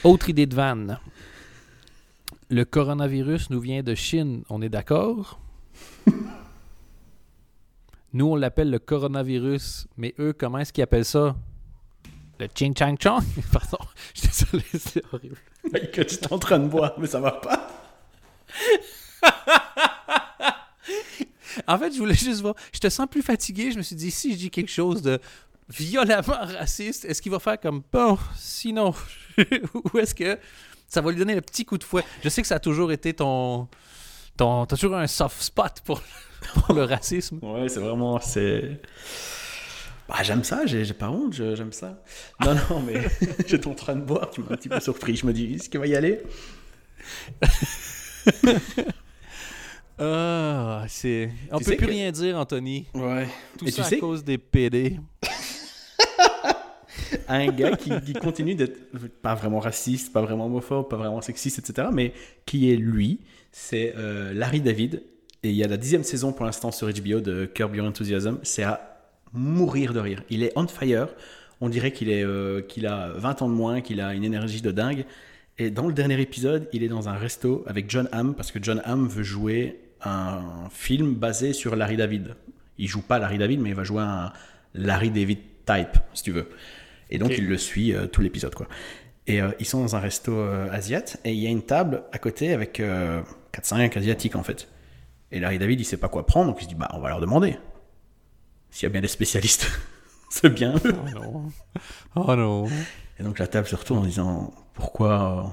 [0.03, 0.99] Autre idée de vanne.
[2.51, 5.41] Le coronavirus nous vient de Chine, on est d'accord?
[8.13, 11.35] Nous, on l'appelle le coronavirus, mais eux, comment est-ce qu'ils appellent ça?
[12.39, 13.23] Le ching chang chong?
[13.53, 13.79] Pardon,
[14.15, 15.37] je suis désolé, c'est horrible.
[15.93, 17.69] que tu es en train de boire, mais ça va pas.
[21.67, 22.55] En fait, je voulais juste voir.
[22.73, 23.71] Je te sens plus fatigué.
[23.71, 25.21] Je me suis dit, si je dis quelque chose de
[25.69, 28.95] violemment raciste, est-ce qu'il va faire comme bon, sinon,
[29.39, 30.39] ou est-ce que
[30.89, 32.05] ça va lui donner le petit coup de fouet?
[32.23, 33.69] Je sais que ça a toujours été ton.
[34.37, 36.03] T'as toujours un soft spot pour,
[36.55, 37.39] pour le racisme?
[37.43, 38.19] Ouais, c'est vraiment.
[38.21, 38.81] c'est...
[40.09, 42.03] Bah, j'aime ça, j'ai, pas honte, j'aime ça.
[42.45, 43.05] Non, non, mais
[43.47, 45.17] j'étais en train de boire, tu m'as un petit peu surpris.
[45.17, 46.21] Je me dis, est-ce qu'il va y aller?
[49.99, 51.31] Ah, c'est.
[51.53, 52.87] On Tu peut plus que- rien dire, Anthony.
[52.95, 53.29] Ouais.
[53.59, 54.99] Tout ça tu à sais- cause des PD.
[57.29, 58.79] Un gars qui, qui continue d'être
[59.23, 62.13] pas vraiment raciste, pas vraiment homophobe, pas vraiment sexiste, etc., mais
[62.45, 63.21] qui est lui,
[63.55, 65.03] c'est euh, Larry David.
[65.45, 68.39] Et il y a la dixième saison pour l'instant sur HBO de Curb Your Enthusiasm.
[68.43, 68.99] C'est à
[69.33, 70.23] mourir de rire.
[70.29, 71.09] Il est on fire.
[71.61, 74.61] On dirait qu'il est euh, qu'il a 20 ans de moins, qu'il a une énergie
[74.61, 75.05] de dingue.
[75.57, 78.59] Et dans le dernier épisode, il est dans un resto avec John Hamm parce que
[78.61, 82.35] John Hamm veut jouer un film basé sur Larry David.
[82.79, 84.33] Il joue pas Larry David, mais il va jouer un
[84.75, 86.49] Larry David type, si tu veux.
[87.09, 88.67] Et donc il le suit euh, tout l'épisode, quoi.
[89.27, 92.05] Et euh, ils sont dans un resto euh, asiate et il y a une table
[92.13, 93.23] à côté avec euh,
[93.55, 94.69] 4-5 asiatiques en fait.
[95.33, 97.09] Et Larry David, il sait pas quoi prendre, donc il se dit bah on va
[97.09, 97.59] leur demander.
[98.71, 99.71] S'il y a bien des spécialistes,
[100.31, 100.95] c'est bien eux.
[100.95, 101.53] Oh non.
[102.17, 102.69] Oh non.
[103.19, 105.49] Et donc la table se retourne en disant pourquoi euh,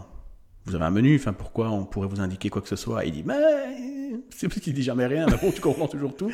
[0.66, 3.06] vous avez un menu, enfin pourquoi on pourrait vous indiquer quoi que ce soit?
[3.06, 3.36] Et il dit mais
[4.32, 6.32] c'est parce qu'il dit jamais rien, mais bon tu comprends toujours tout.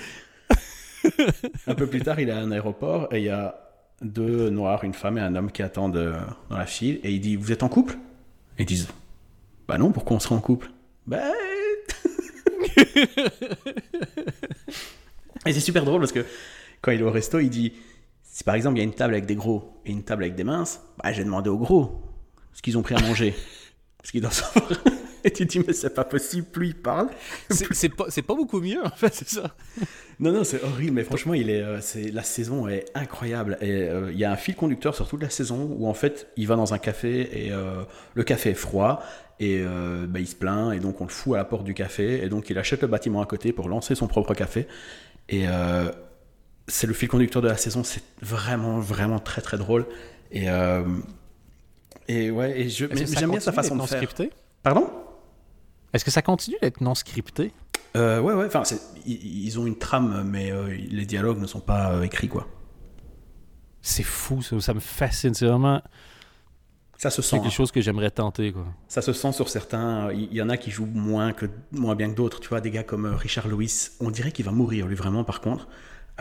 [1.67, 3.66] un peu plus tard, il est à un aéroport et il y a
[4.01, 7.19] deux noirs, une femme et un homme qui attendent euh, dans la file et il
[7.19, 7.97] dit vous êtes en couple?
[8.57, 8.87] Et ils disent
[9.67, 10.71] bah non, pourquoi on serait en couple?
[11.05, 11.21] Bah
[15.45, 16.25] Et c'est super drôle parce que
[16.81, 17.73] quand il est au resto, il dit
[18.23, 20.35] si par exemple il y a une table avec des gros et une table avec
[20.35, 22.01] des minces, bah j'ai demandé aux gros
[22.53, 23.35] ce qu'ils ont pris à manger.
[23.97, 24.69] Parce qu'ils doivent savoir.
[25.27, 27.09] Et tu te dis mais c'est pas possible, plus il parle.
[27.49, 29.55] C'est c'est pas, beaucoup mieux, en fait, c'est ça.
[30.19, 33.57] Non, non, c'est horrible, mais franchement, il est, euh, c'est, la saison est incroyable.
[33.61, 36.27] Et euh, il y a un fil conducteur sur toute la saison où en fait,
[36.37, 37.83] il va dans un café et euh,
[38.15, 39.03] le café est froid
[39.39, 41.73] et euh, bah, il se plaint et donc on le fout à la porte du
[41.73, 44.67] café et donc il achète le bâtiment à côté pour lancer son propre café.
[45.29, 45.91] Et euh,
[46.67, 49.85] c'est le fil conducteur de la saison, c'est vraiment, vraiment très, très drôle.
[50.31, 50.83] Et, euh,
[52.07, 53.99] et ouais, et j'aime bien sa façon de faire.
[54.01, 54.31] scripté?
[54.63, 54.89] Pardon?
[55.97, 57.51] Est-ce que ça continue d'être non scripté?
[57.95, 61.59] euh, Ouais, ouais, enfin, c'est- ils, ont une trame, mais euh, les dialogues ne sont
[61.59, 62.47] pas euh, écrits, quoi.
[63.81, 65.33] C'est fou, ça, ça me fascine.
[65.33, 65.81] C'est vraiment
[66.97, 67.35] Ça se c'est sent.
[67.37, 67.49] quelque hein.
[67.49, 68.51] chose que j'aimerais tenter.
[68.51, 68.65] Quoi.
[68.87, 70.11] Ça se sent sur certains.
[70.11, 72.39] Il y en a qui jouent moins, que, moins bien que d'autres.
[72.39, 75.23] Tu vois, des gars comme euh, Richard Lewis, on dirait qu'il va mourir, lui, vraiment,
[75.23, 75.67] par contre.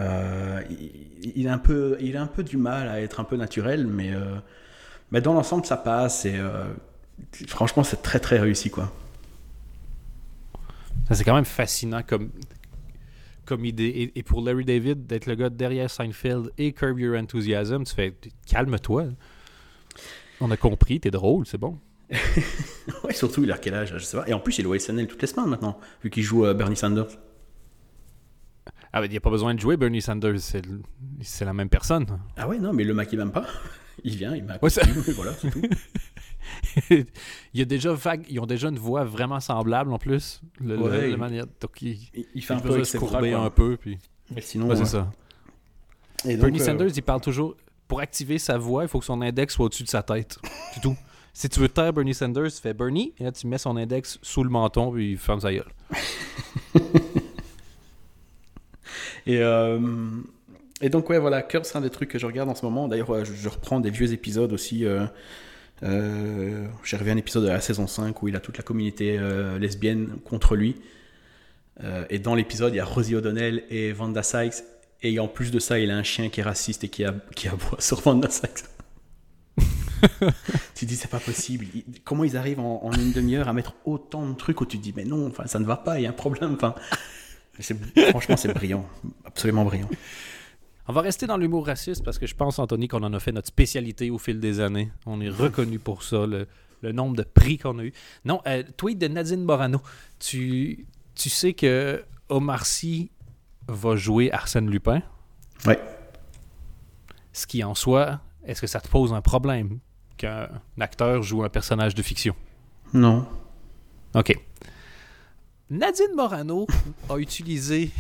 [0.01, 3.25] Euh, il, il a un peu, il a un peu du mal à être un
[3.25, 4.37] peu naturel, mais, euh,
[5.11, 6.25] mais dans l'ensemble, ça passe.
[6.25, 6.65] Et euh,
[7.49, 8.93] franchement, c'est très, très réussi, quoi.
[11.11, 12.31] C'est quand même fascinant comme,
[13.45, 13.85] comme idée.
[13.87, 17.95] Et, et pour Larry David, d'être le gars derrière Seinfeld et Curb Your Enthusiasm, tu
[17.95, 18.15] fais
[18.47, 19.05] calme-toi.
[20.41, 21.79] On a compris, t'es drôle, c'est bon.
[23.05, 24.29] Ouais, surtout, il a quel âge Je sais pas.
[24.29, 26.55] Et en plus, il est au SNL toutes les semaines maintenant, vu qu'il joue euh,
[26.55, 27.07] Bernie Sanders.
[28.93, 30.39] Ah, ben, il n'y a pas besoin de jouer Bernie Sanders,
[31.21, 32.07] c'est la même personne.
[32.37, 33.47] Ah ouais, non, mais le mec, il m'aime pas.
[34.05, 34.83] Il vient, il m'a Ouais, ça-
[35.15, 35.63] voilà, c'est tout.
[36.91, 37.07] il
[37.55, 40.41] y a déjà vague, ils ont déjà une voix vraiment semblable en plus.
[40.61, 43.31] Le, le- Ouais, il- manière, donc il, Il, il fait il un peu se courber
[43.33, 43.41] quoi.
[43.41, 43.77] un peu.
[43.77, 43.99] Puis...
[44.35, 45.11] Mais sinon, Ouais, c'est ça.
[46.25, 47.55] Et donc, Bernie euh, Sanders, il parle toujours.
[47.89, 50.39] Pour activer sa voix, il faut que son index soit au-dessus de sa tête.
[50.75, 50.97] C'est tout.
[51.33, 54.19] Si tu veux taire Bernie Sanders, tu fais Bernie, et là tu mets son index
[54.23, 55.71] sous le menton, puis il ferme sa gueule.
[59.27, 59.79] Et, euh,
[60.81, 62.87] et donc, ouais, voilà, Curse, c'est un des trucs que je regarde en ce moment.
[62.87, 64.85] D'ailleurs, je, je reprends des vieux épisodes aussi.
[64.85, 65.05] euh,
[65.83, 69.59] J'ai revu un épisode de la saison 5 où il a toute la communauté euh,
[69.59, 70.77] lesbienne contre lui.
[71.85, 74.65] Euh, et dans l'épisode, il y a Rosie O'Donnell et Vanda Sykes.
[75.03, 77.15] Et en plus de ça, il a un chien qui est raciste et qui, a,
[77.35, 78.65] qui aboie sur Vanda Sykes.
[80.75, 81.67] tu te dis, c'est pas possible.
[82.05, 84.83] Comment ils arrivent en, en une demi-heure à mettre autant de trucs où tu te
[84.83, 86.55] dis, mais non, enfin, ça ne va pas, il y a un problème.
[86.55, 86.75] Enfin,
[88.11, 88.87] franchement, c'est brillant.
[89.25, 89.89] Absolument brillant.
[90.89, 93.33] On va rester dans l'humour raciste parce que je pense, Anthony, qu'on en a fait
[93.33, 94.91] notre spécialité au fil des années.
[95.05, 96.47] On est reconnu pour ça, le,
[96.83, 97.93] le nombre de prix qu'on a eu.
[98.25, 99.81] Non, euh, tweet de Nadine Morano.
[100.21, 103.11] Tu, tu sais que Omar Sy
[103.67, 105.03] va jouer Arsène Lupin?
[105.65, 105.81] Ouais.
[107.33, 109.81] Ce qui en soi, est-ce que ça te pose un problème
[110.17, 112.37] qu'un acteur joue un personnage de fiction?
[112.95, 113.27] Non.
[114.15, 114.39] OK.
[115.69, 116.69] Nadine Morano
[117.11, 117.91] a utilisé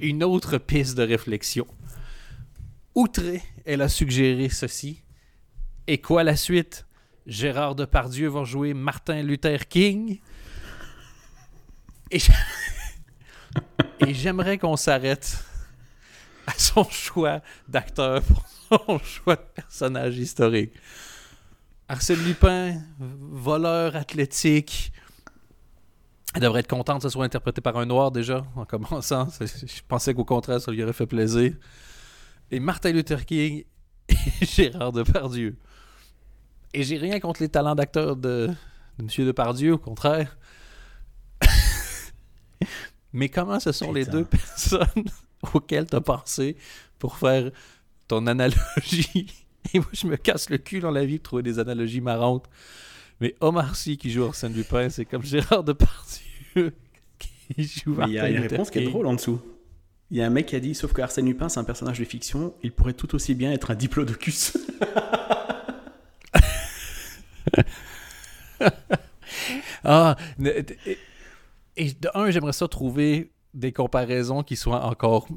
[0.00, 1.66] une autre piste de réflexion.
[2.94, 5.02] Outré, elle a suggéré ceci.
[5.86, 6.86] Et quoi la suite?
[7.26, 10.20] Gérard Depardieu va jouer Martin Luther King.
[12.10, 12.18] Et
[14.14, 15.44] j'aimerais qu'on s'arrête
[16.46, 20.72] à son choix d'acteur pour son choix de personnage historique.
[21.88, 24.92] Arsène Lupin, voleur athlétique.
[26.34, 29.28] Elle devrait être contente que ce soit interprété par un noir déjà, en commençant.
[29.40, 31.54] Je pensais qu'au contraire, ça lui aurait fait plaisir.
[32.50, 33.64] Et Martin Luther King
[34.08, 35.56] et Gérard Depardieu.
[36.74, 38.50] Et j'ai rien contre les talents d'acteur de,
[38.98, 39.26] de M.
[39.26, 40.36] Depardieu, au contraire.
[43.12, 45.04] Mais comment ce sont les deux personnes
[45.54, 46.56] auxquelles tu as pensé
[46.98, 47.50] pour faire
[48.06, 49.46] ton analogie?
[49.72, 52.48] Et moi, je me casse le cul dans la vie pour trouver des analogies marrantes.
[53.20, 55.92] Mais Omar Sy qui joue Arsène Lupin, c'est comme Gérard Depardieu
[57.18, 59.40] qui joue Mais il y a Martin une réponse qui est drôle en dessous.
[60.10, 61.98] Il y a un mec qui a dit, sauf que Arsène Lupin, c'est un personnage
[61.98, 64.56] de fiction, il pourrait tout aussi bien être un diplodocus.
[69.84, 70.16] Ah,
[71.76, 75.28] et de un, j'aimerais ça trouver des comparaisons qui soient encore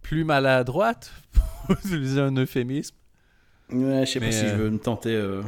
[0.00, 1.12] plus maladroites,
[1.66, 2.96] pour utiliser un euphémisme.
[3.72, 5.14] Ouais, je sais pas si je euh, veux me tenter.
[5.14, 5.42] euh,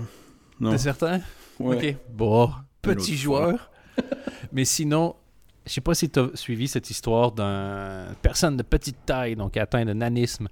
[0.60, 0.70] Non.
[0.70, 1.20] T'es certain?
[1.58, 1.76] Ouais.
[1.76, 1.96] Ok.
[2.12, 3.70] Bon, petit joueur.
[4.52, 5.14] Mais sinon,
[5.66, 9.56] je sais pas si tu as suivi cette histoire d'une personne de petite taille, donc
[9.56, 10.48] atteint de nanisme,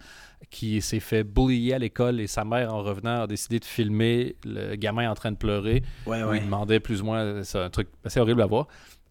[0.51, 4.37] qui s'est fait bullier à l'école et sa mère, en revenant, a décidé de filmer
[4.45, 5.83] le gamin en train de pleurer.
[6.07, 6.39] Ouais, ouais.
[6.39, 8.67] il demandait plus ou moins, c'est un truc assez horrible à voir.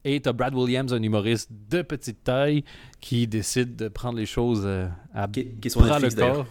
[0.05, 2.63] Et t'as Brad Williams, un humoriste de petite taille,
[3.01, 6.45] qui décide de prendre les choses euh, à Qui, qui bras le corps.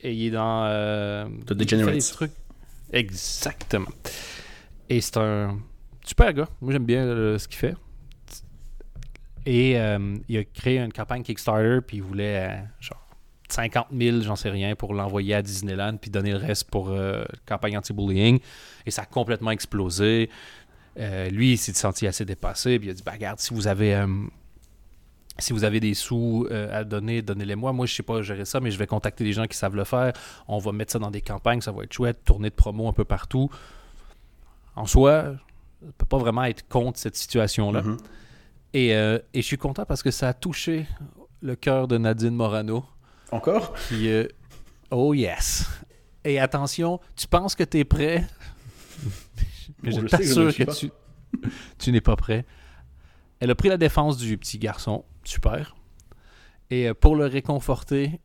[0.00, 2.12] Et il est dans euh, The Degenerates.
[2.12, 2.32] trucs.
[2.92, 3.90] Exactement.
[4.88, 5.58] Et c'est un
[6.04, 6.48] super gars.
[6.60, 7.74] Moi, j'aime bien euh, ce qu'il fait.
[9.46, 13.04] Et euh, il a créé une campagne Kickstarter, puis il voulait euh, genre
[13.48, 16.94] 50 000, j'en sais rien, pour l'envoyer à Disneyland, puis donner le reste pour
[17.46, 18.40] campagne anti-bullying.
[18.84, 20.28] Et ça a complètement explosé.
[21.30, 24.04] Lui, il s'est senti assez dépassé, puis il a dit bah, Regarde, si vous avez.
[25.38, 27.72] Si vous avez des sous euh, à donner, donnez-les-moi.
[27.72, 29.84] Moi, je sais pas gérer ça, mais je vais contacter des gens qui savent le
[29.84, 30.12] faire.
[30.48, 32.92] On va mettre ça dans des campagnes, ça va être chouette, tourner de promo un
[32.92, 33.48] peu partout.
[34.74, 35.36] En soi,
[35.80, 37.82] je ne peux pas vraiment être contre cette situation-là.
[37.82, 37.96] Mhm.
[38.74, 40.86] et, euh, et je suis content parce que ça a touché
[41.40, 42.84] le cœur de Nadine Morano,
[43.30, 43.74] Encore?
[43.88, 44.08] Qui...
[44.08, 44.26] euh,
[44.90, 45.68] oh yes!
[46.24, 48.26] Et attention, tu penses que tu es prêt,
[49.82, 50.90] mais Bon, je que ne t'assure que tu,
[51.78, 52.44] tu n'es pas prêt.
[53.40, 55.76] Elle a pris la défense du petit garçon, super.
[56.70, 58.20] Et euh, pour le réconforter,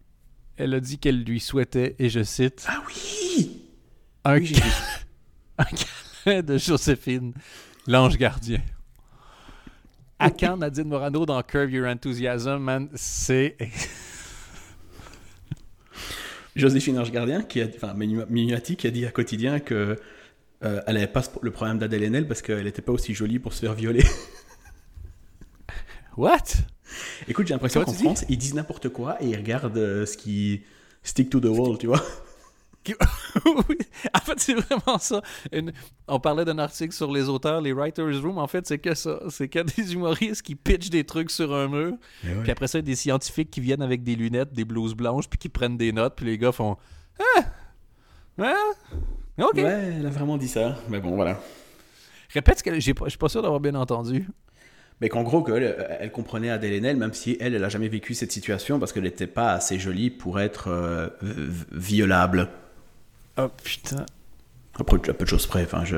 [0.58, 3.62] elle a dit qu'elle lui souhaitait, et je cite, Ah oui
[4.26, 4.72] un, Oui, j'ai ca- vu.
[5.58, 5.66] un
[6.26, 7.34] câlin de Joséphine,
[7.88, 8.62] l'ange gardien.
[10.20, 12.90] À quand Nadine Morano dans Curve Your Enthusiasm, man?
[12.96, 13.58] C'est.
[16.56, 20.00] Joséphine Ange Gardien, qui a, enfin, Minu- Minuati, qui a dit à Quotidien que
[20.64, 23.54] euh, elle n'avait pas le problème d'Adèle Haenel parce qu'elle n'était pas aussi jolie pour
[23.54, 24.04] se faire violer.
[26.16, 26.44] What?
[27.28, 30.64] Écoute, j'ai l'impression qu'en France, ils disent n'importe quoi et ils regardent euh, ce qui
[31.04, 32.02] stick to the wall, tu vois.
[33.70, 33.78] oui,
[34.14, 35.22] en fait, c'est vraiment ça.
[35.54, 35.72] Une-
[36.10, 38.38] On parlait d'un article sur les auteurs, les Writers Room.
[38.38, 39.22] En fait, c'est que ça.
[39.30, 41.94] C'est que des humoristes qui pitchent des trucs sur un mur.
[42.42, 44.96] Puis après ça, il y a des scientifiques qui viennent avec des lunettes, des blouses
[44.96, 46.16] blanches, puis qui prennent des notes.
[46.18, 46.76] Puis les gars font
[48.38, 48.56] Hein?
[49.38, 49.56] Ok.
[49.56, 50.76] Ouais, elle a vraiment dit ça.
[50.90, 51.40] Mais bon, voilà.
[52.34, 54.28] Répète ce que j'ai pas- je suis pas sûr d'avoir bien entendu.
[55.02, 57.90] Mais qu'en gros, qu'elle, elle, elle comprenait Adèle Haenel, même si elle, elle a jamais
[57.90, 61.10] vécu cette situation parce qu'elle n'était pas assez jolie pour être euh,
[61.72, 62.50] violable.
[63.38, 64.06] Oh putain.
[64.80, 65.64] Après, à peu de choses près.
[65.64, 65.98] Enfin, je.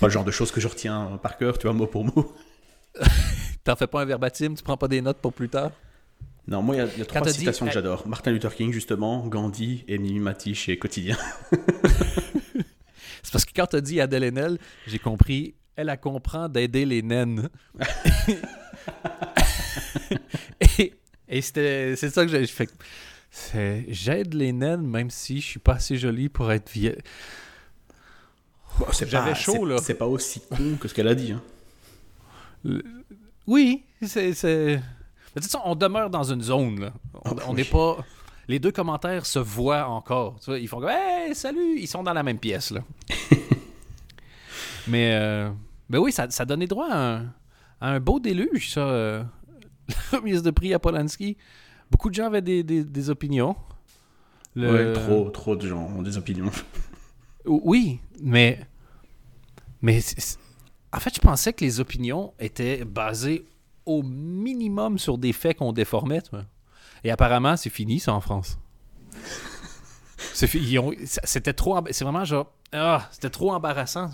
[0.00, 2.32] Pas le genre de choses que je retiens par cœur, tu vois, mot pour mot.
[3.64, 5.72] T'en fais pas un verbatim, tu prends pas des notes pour plus tard?
[6.46, 8.06] Non, moi, il y a, il y a trois dit- citations que j'adore.
[8.06, 11.16] Martin Luther King, justement, Gandhi et Mimi Mati chez Quotidien.
[13.22, 17.02] C'est parce que quand t'as dit Adèle Haenel, j'ai compris, elle, elle comprend d'aider les
[17.02, 17.48] naines.
[21.28, 22.70] et c'est ça que j'ai fait.
[23.88, 26.98] J'aide les naines même si je suis pas assez jolie pour être vieille.
[28.78, 29.78] Bon, c'est J'avais pas- chaud, là.
[29.78, 31.32] C'est pas aussi con que ce qu'elle a dit.
[31.32, 31.42] hein.
[33.46, 34.30] Oui, c'est.
[34.32, 34.80] de
[35.34, 36.80] toute façon, on demeure dans une zone.
[36.80, 36.92] Là.
[37.14, 37.56] On Ah, on oui.
[37.56, 37.98] n'est pas.
[38.48, 40.38] Les deux commentaires se voient encore.
[40.40, 41.78] Tu vois, ils font comme Hey, salut!
[41.78, 42.70] Ils sont dans la même pièce.
[42.72, 42.80] Là.
[44.88, 45.50] mais, euh,
[45.88, 47.22] mais oui, ça, ça donnait droit à un,
[47.80, 48.80] à un beau déluge, ça.
[48.80, 49.22] euh,
[50.12, 51.36] la remise de prix à Polanski.
[51.90, 53.56] Beaucoup de gens avaient des, des- des opinions.
[54.54, 56.50] Le- Ouais, trop, trop de gens ont des opinions.
[57.44, 58.60] Oui, mais.
[59.82, 60.00] Mais.
[60.92, 63.44] En fait, je pensais que les opinions étaient basées
[63.84, 66.22] au minimum sur des faits qu'on déformait.
[67.02, 68.58] Et apparemment, c'est fini, ça, en France.
[70.32, 71.78] C'était trop.
[71.90, 72.50] C'est vraiment genre.
[72.72, 74.10] Ah, c'était trop embarrassant.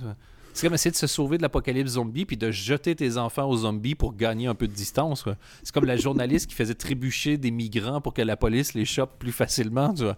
[0.53, 3.57] C'est comme essayer de se sauver de l'apocalypse zombie puis de jeter tes enfants aux
[3.59, 5.25] zombies pour gagner un peu de distance.
[5.63, 9.19] C'est comme la journaliste qui faisait trébucher des migrants pour que la police les chope
[9.19, 9.95] plus facilement.
[9.95, 10.17] tu vois.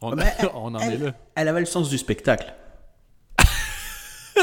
[0.00, 1.14] On, elle- on en elle- est là.
[1.34, 2.52] Elle avait le sens du spectacle.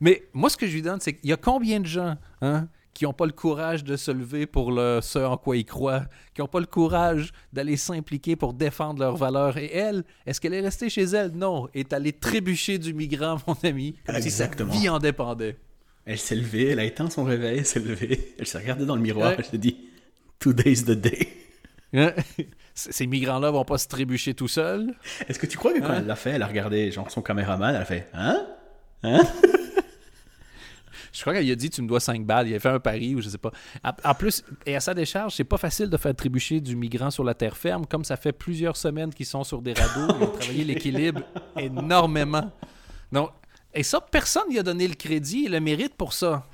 [0.00, 2.68] Mais moi, ce que je lui donne, c'est qu'il y a combien de gens hein,
[3.02, 6.04] qui n'ont pas le courage de se lever pour le, ce en quoi ils croient,
[6.34, 9.56] qui n'ont pas le courage d'aller s'impliquer pour défendre leurs valeurs.
[9.58, 11.32] Et elle, est-ce qu'elle est restée chez elle?
[11.32, 11.66] Non.
[11.74, 14.70] Est allée trébucher du migrant, mon ami, comme Exactement.
[14.70, 15.56] si sa vie en dépendait.
[16.06, 18.94] Elle s'est levée, elle a éteint son réveil, elle s'est levée, elle s'est regardée dans
[18.94, 19.36] le miroir, Ouais.
[19.36, 19.76] elle s'est dit
[20.38, 21.26] Today's the day.
[21.94, 22.12] Hein?
[22.74, 24.94] Ces migrants-là vont pas se trébucher tout seuls.
[25.28, 27.74] Est-ce que tu crois que quand elle l'a fait, elle a regardé genre son caméraman,
[27.74, 28.46] elle a fait Hein?
[31.12, 32.48] Je crois qu'il a dit tu me dois 5 balles.
[32.48, 33.52] Il a fait un pari ou je sais pas.
[34.04, 37.22] En plus, et à sa décharge, c'est pas facile de faire trébucher du migrant sur
[37.22, 37.86] la terre ferme.
[37.86, 41.22] Comme ça fait plusieurs semaines qu'ils sont sur des radeaux, ils ont travaillé l'équilibre
[41.56, 42.50] énormément.
[43.12, 43.30] Donc,
[43.74, 46.46] et ça, personne n'y a donné le crédit et le mérite pour ça.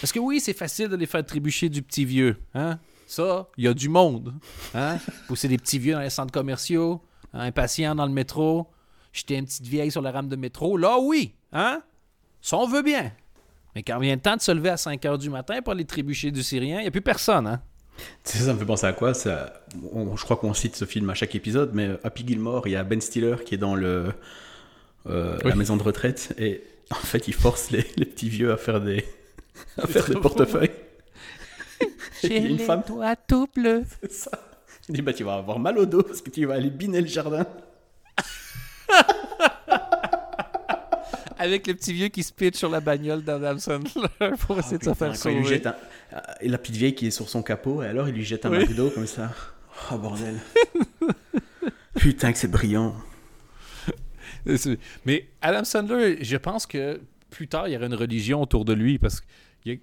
[0.00, 2.36] Parce que oui, c'est facile de les faire trébucher du petit vieux.
[2.54, 2.78] Hein?
[3.06, 4.34] Ça, il y a du monde.
[4.74, 4.98] Hein?
[5.26, 8.68] Pousser des petits vieux dans les centres commerciaux, hein, impatients dans le métro,
[9.12, 10.76] jeter une petite vieille sur la rame de métro.
[10.76, 11.34] Là, oui.
[11.52, 11.82] Hein?
[12.42, 13.10] Ça, on veut bien.
[13.74, 15.84] Mais quand vient le temps de se lever à 5 h du matin pour aller
[15.84, 17.46] trébucher du Syrien, il n'y a plus personne.
[17.46, 17.60] Hein?
[18.24, 19.52] Tu sais, ça me fait penser à quoi ça,
[19.92, 22.76] on- Je crois qu'on cite ce film à chaque épisode, mais Happy Gilmore, il y
[22.76, 24.12] a Ben Stiller qui est dans le,
[25.08, 25.50] euh, Oui.
[25.50, 28.80] la maison de retraite et en fait, il force les, les petits vieux à faire
[28.80, 29.04] des,
[29.78, 30.70] à faire des portefeuilles.
[32.24, 33.84] A une femme, doigts tout bleus.
[34.02, 34.30] c'est ça.
[34.88, 37.00] Il dit bah, Tu vas avoir mal au dos parce que tu vas aller biner
[37.00, 37.46] le jardin.
[41.42, 43.90] Avec le petit vieux qui se pitch sur la bagnole d'Adam Sandler
[44.40, 45.54] pour essayer de se Putain, faire quand il lui sauver.
[45.56, 45.74] jette un-
[46.12, 48.44] euh, et la petite vieille qui est sur son capot, et alors il lui jette
[48.46, 48.58] un Oui.
[48.58, 49.32] McDo comme ça.
[49.90, 50.36] Oh bordel.
[51.96, 52.94] Putain que c'est brillant.
[55.04, 57.00] Mais Adam Sandler, je pense que
[57.30, 59.26] plus tard, il y aura une religion autour de lui parce que
[59.64, 59.78] il y a-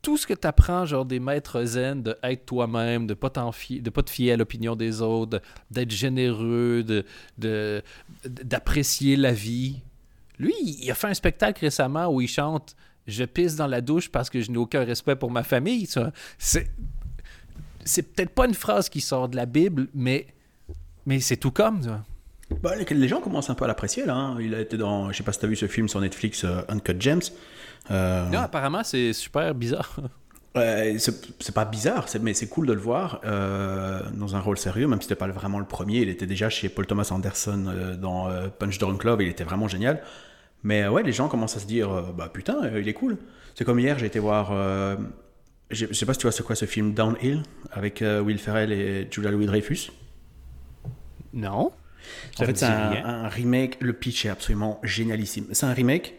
[0.00, 3.50] tout ce que tu apprends, genre des maîtres zen, de être toi-même, de pas t'en
[3.52, 5.40] fier- de pas te fier à l'opinion des autres,
[5.70, 7.04] d'être généreux, de,
[7.36, 7.82] de-
[8.24, 9.80] d'apprécier la vie.
[10.38, 14.08] Lui, il a fait un spectacle récemment où il chante Je pisse dans la douche
[14.10, 15.88] parce que je n'ai aucun respect pour ma famille.
[16.38, 16.70] C'est,
[17.84, 20.26] c'est peut-être pas une phrase qui sort de la Bible, mais,
[21.06, 21.82] mais c'est tout comme.
[21.82, 22.04] ça.
[22.62, 24.14] Bah, les, gens commencent un peu à l'apprécier là.
[24.14, 24.38] hein.
[24.40, 26.62] Il a été dans, je sais pas si t'as vu ce film sur Netflix, euh,
[26.68, 27.20] Uncut Gems.
[27.90, 30.00] Euh, Non, apparemment, c'est super bizarre.
[30.54, 34.86] ouais, c'est pas bizarre, mais c'est cool de le voir euh, dans un rôle sérieux,
[34.86, 35.98] même si c'était pas vraiment le premier.
[36.00, 39.44] Il était déjà chez Paul Thomas Anderson euh, dans euh, Punch Drunk Love, il était
[39.44, 40.02] vraiment génial.
[40.62, 42.94] Mais euh, ouais, les gens commencent à se dire, euh, bah putain, euh, il est
[42.94, 43.16] cool.
[43.54, 44.96] C'est comme hier, j'ai été voir, euh,
[45.70, 48.72] je sais pas si tu vois c'est quoi ce film Downhill avec euh, Will Ferrell
[48.72, 49.90] et Julia Louis-Dreyfus.
[51.32, 51.72] Non.
[52.38, 53.76] En fait, c'est un, un remake.
[53.80, 55.46] Le pitch est absolument génialissime.
[55.52, 56.14] C'est un remake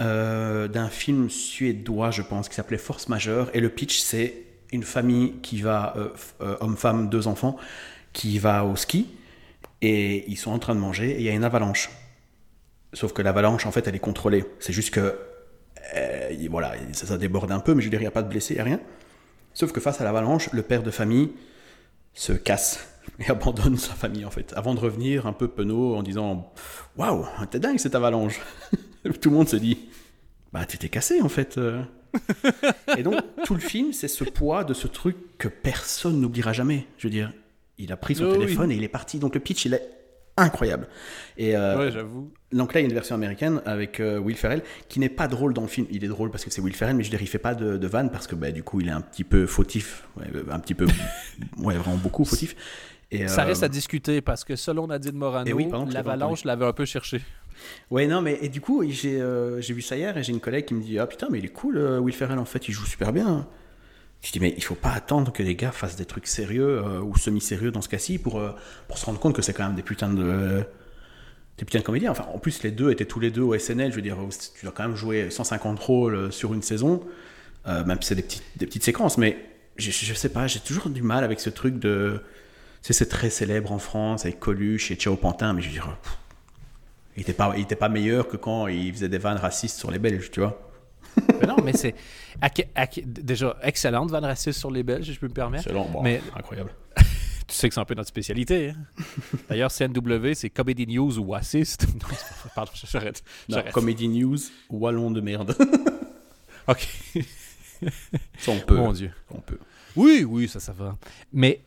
[0.00, 3.48] euh, d'un film suédois, je pense, qui s'appelait Force Majeure.
[3.54, 4.34] Et le pitch, c'est
[4.72, 5.94] une famille qui va,
[6.60, 7.56] homme-femme, deux enfants,
[8.12, 9.06] qui va au ski.
[9.82, 11.10] Et ils sont en train de manger.
[11.12, 11.90] Et il y a une avalanche.
[12.92, 14.44] Sauf que l'avalanche, en fait, elle est contrôlée.
[14.58, 15.16] C'est juste que.
[15.94, 18.12] euh, il- voilà, ça, ça déborde un peu, mais je veux dire, il n'y a
[18.12, 18.80] pas de blessés, il n'y a rien.
[19.54, 21.30] Sauf que face à l'avalanche, le père de famille
[22.14, 22.86] se casse
[23.18, 26.52] et abandonne sa famille en fait, avant de revenir un peu penaud en disant
[26.96, 28.40] Waouh, t'es dingue cette avalanche
[29.20, 29.88] Tout le monde se dit
[30.52, 31.58] Bah, tu t'es cassé en fait.
[31.58, 31.82] euh.
[32.98, 33.14] et donc,
[33.44, 36.86] tout le film, c'est ce poids de ce truc que personne n'oubliera jamais.
[36.98, 37.32] Je veux dire,
[37.78, 38.38] il a pris son Oh oui.
[38.40, 39.18] téléphone et il est parti.
[39.20, 39.88] Donc, le pitch, il est
[40.36, 40.88] incroyable.
[41.36, 42.30] Et euh, Ouais, j'avoue.
[42.52, 45.28] donc là, il y a une version américaine avec euh, Will Ferrell qui n'est pas
[45.28, 45.86] drôle dans le film.
[45.90, 47.86] Il est drôle parce que c'est Will Ferrell, mais je il fait pas de, de
[47.86, 50.08] vanne parce que bah, du coup, il est un petit peu fautif.
[50.16, 50.86] Ouais, un petit peu.
[51.58, 52.56] ouais, vraiment beaucoup fautif.
[53.10, 55.94] Et, Ça euh, reste à discuter parce que selon Nadine Morano, Eh oui, pardon, je
[55.94, 57.20] l'avais l'avalanche l'avait un peu cherché.
[57.90, 60.64] Ouais, non, mais et du coup, j'ai euh, vu ça hier et j'ai une collègue
[60.64, 62.72] qui me dit Ah putain, mais il est cool, euh, Will Ferrell, en fait, il
[62.72, 63.48] joue super bien.
[64.22, 67.00] Je dis, mais il faut pas attendre que les gars fassent des trucs sérieux euh,
[67.00, 68.50] ou semi-sérieux dans ce cas-ci pour, euh,
[68.86, 70.62] pour se rendre compte que c'est quand même des putains de.
[71.56, 72.10] des putains de comédiens.
[72.10, 73.90] Enfin, en plus, les deux étaient tous les deux au SNL.
[73.90, 74.18] Je veux dire,
[74.58, 77.02] tu dois quand même jouer 150 rôles euh, sur une saison,
[77.66, 79.38] même si c'est des petites, des petites séquences, mais
[79.76, 82.20] je, je sais pas, j'ai toujours du mal avec ce truc de.
[82.82, 85.96] C'est très célèbre en France avec Coluche et Ciao Pantin, mais je veux dire.
[87.16, 89.90] il était pas, il était pas meilleur que quand il faisait des vannes racistes sur
[89.90, 90.69] les Belges, tu vois.
[91.40, 91.94] Mais non, mais c'est.
[93.04, 95.64] déjà, excellente vanne raciste sur les Belges, si je peux me permettre.
[95.64, 96.70] C'est long, bon, Mais- incroyable.
[97.46, 98.70] Tu sais que c'est un peu notre spécialité.
[98.70, 99.04] hein.
[99.48, 101.84] D'ailleurs, CNW, c'est Comedy News ou Assist.
[101.88, 102.08] Non,
[102.54, 103.24] Pardon, j'arrête.
[103.72, 104.36] Comedy News,
[104.70, 105.56] wallon de merde.
[106.68, 106.86] Ok.
[108.38, 108.76] Ça, on peut.
[108.76, 109.10] Mon Dieu.
[109.34, 109.58] On peut.
[109.96, 110.96] Oui, oui, ça, ça va.
[111.32, 111.60] Mais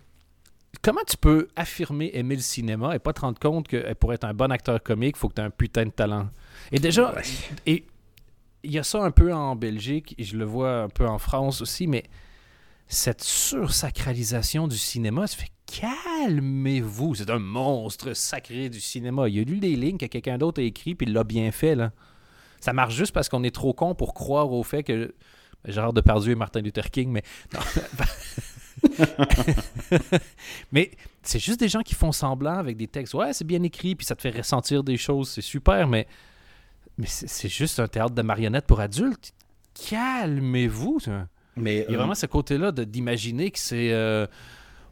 [0.81, 4.23] comment tu peux affirmer aimer le cinéma et pas te rendre compte que pour être
[4.23, 6.29] un bon acteur comique, il faut que tu aies un putain de talent?
[6.71, 7.23] Et déjà, Ouais.
[7.65, 7.83] et
[8.63, 11.17] il y a ça un peu en Belgique, et je le vois un peu en
[11.17, 12.03] France aussi, mais
[12.87, 19.27] cette sursacralisation du cinéma, ça fait calmez-vous, c'est un monstre sacré du cinéma.
[19.27, 21.51] Il y a lu des lignes que quelqu'un d'autre a écrit, puis il l'a bien
[21.51, 21.91] fait, là.
[22.59, 25.13] Ça marche juste parce qu'on est trop con pour croire au fait que
[25.65, 27.23] Gérard Depardieu et Martin Luther King, mais
[30.71, 30.91] mais
[31.21, 33.13] c'est juste des gens qui font semblant avec des textes.
[33.13, 36.07] Ouais, c'est bien écrit, puis ça te fait ressentir des choses, c'est super, mais,
[36.97, 39.33] mais c'est juste un théâtre de marionnettes pour adultes.
[39.89, 40.99] Calmez-vous.
[41.55, 43.91] Mais Il y a euh, vraiment ce côté-là d'imaginer que c'est.
[43.91, 44.25] euh,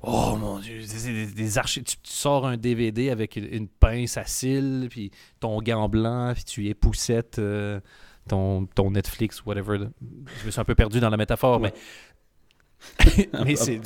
[0.02, 4.18] oh mon Dieu, des, des archi- tu, tu sors un DVD avec une, une pince
[4.18, 7.80] à cils, puis ton gant blanc, puis tu épousettes euh,
[8.28, 9.80] ton, ton Netflix, whatever.
[10.42, 11.74] Je me suis un peu perdu dans la métaphore, Ouais.
[13.06, 13.30] mais.
[13.46, 13.80] mais c'est.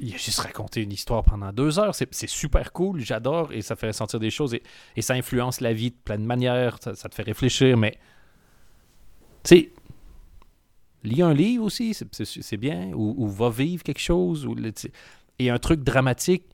[0.00, 1.94] Il a juste raconté une histoire pendant deux heures.
[1.94, 4.62] C'est super cool, j'adore, et ça fait sentir des choses, et,
[4.96, 7.98] et ça influence la vie de plein de manières, ça, ça te fait réfléchir, mais.
[9.42, 9.72] Tu sais,
[11.04, 14.54] lis un livre aussi, c'est- bien, ou, ou va vivre quelque chose, ou
[15.40, 16.44] et un truc dramatique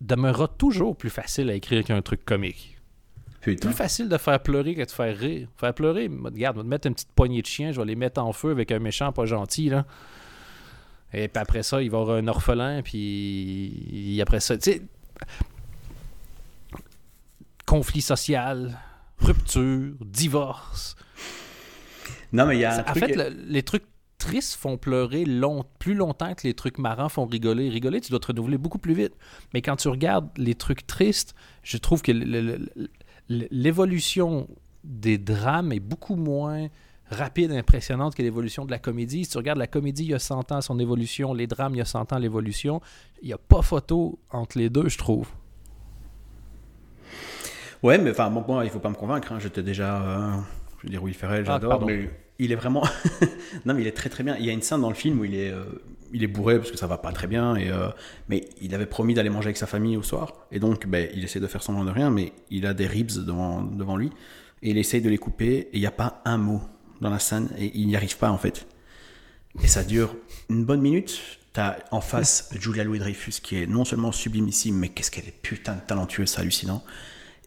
[0.00, 2.78] demeurera toujours plus facile à écrire qu'un truc comique.
[3.40, 3.68] putain.
[3.68, 5.48] Plus facile de faire pleurer que de faire rire.
[5.56, 7.94] Faire pleurer, regarde, on va te mettre une petite poignée de chiens, je vais les
[7.96, 9.86] mettre en feu avec un méchant pas gentil, là.
[11.12, 14.82] Et puis après ça, il va y avoir un orphelin, puis après ça, tu sais,
[17.64, 18.78] conflit social,
[19.18, 20.96] rupture, divorce.
[22.32, 23.04] Non, mais il y a un en truc.
[23.06, 23.84] fait, le- les trucs
[24.18, 27.68] tristes font pleurer long- plus longtemps que les trucs marrants font rigoler.
[27.68, 29.12] Rigoler, tu dois te renouveler beaucoup plus vite.
[29.54, 32.12] Mais quand tu regardes les trucs tristes, je trouve que
[33.28, 34.48] l'évolution
[34.84, 36.68] des drames est beaucoup moins
[37.10, 39.24] rapide impressionnante que l'évolution de la comédie.
[39.24, 41.78] Si tu regardes la comédie, il y a 100 ans son évolution, les drames, il
[41.78, 42.80] y a 100 ans l'évolution.
[43.22, 45.28] Il n'y a pas photo entre les deux, je trouve.
[47.82, 49.32] Ouais, mais enfin, bon, moi, il faut pas me convaincre.
[49.32, 50.02] hein, J'étais déjà.
[50.02, 50.32] euh,
[50.78, 51.88] je veux dire, Will Ferrell, Ah, j'adore.
[52.38, 52.82] il est vraiment.
[53.64, 54.36] non, mais il est très très bien.
[54.38, 55.64] Il y a une scène dans le film où il est, euh,
[56.12, 57.54] il est bourré parce que ça va pas très bien.
[57.56, 57.88] Et, euh,
[58.28, 60.32] mais il avait promis d'aller manger avec sa famille au soir.
[60.50, 63.12] Et donc, ben, il essaie de faire semblant de rien, mais il a des ribs
[63.24, 64.10] devant, devant lui.
[64.62, 65.54] Et il essaye de les couper.
[65.54, 66.62] Et il n'y a pas un mot
[67.00, 67.48] dans la scène.
[67.58, 68.66] Et il n'y arrive pas, en fait.
[69.62, 70.14] Et ça dure
[70.48, 71.20] une bonne minute.
[71.52, 75.74] T'as en face Julia Louis-Dreyfus qui est non seulement sublimissime, mais qu'est-ce qu'elle est putain
[75.74, 76.84] de talentueuse, c'est hallucinant.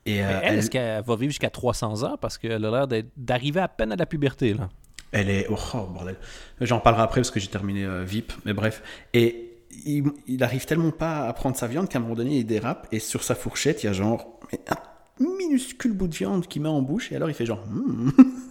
[0.05, 2.17] Et euh, elle, elle, est-ce qu'elle va vivre jusqu'à 300 ans?
[2.17, 4.69] Parce qu'elle a l'air d'arriver à peine à la puberté, là.
[5.11, 5.45] elle est.
[5.49, 6.15] Oh, oh, bordel.
[6.61, 8.81] J'en parlerai après parce que j'ai terminé euh, VIP, mais bref.
[9.13, 9.51] Et
[9.85, 12.87] il, il arrive tellement pas à prendre sa viande qu'à un moment donné, il dérape
[12.91, 16.69] et sur sa fourchette, il y a genre un minuscule bout de viande qu'il met
[16.69, 17.63] en bouche et alors il fait genre.
[17.67, 18.09] Hmm.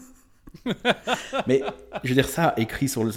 [1.46, 1.62] mais
[2.04, 3.12] je veux dire, ça, écrit sur le,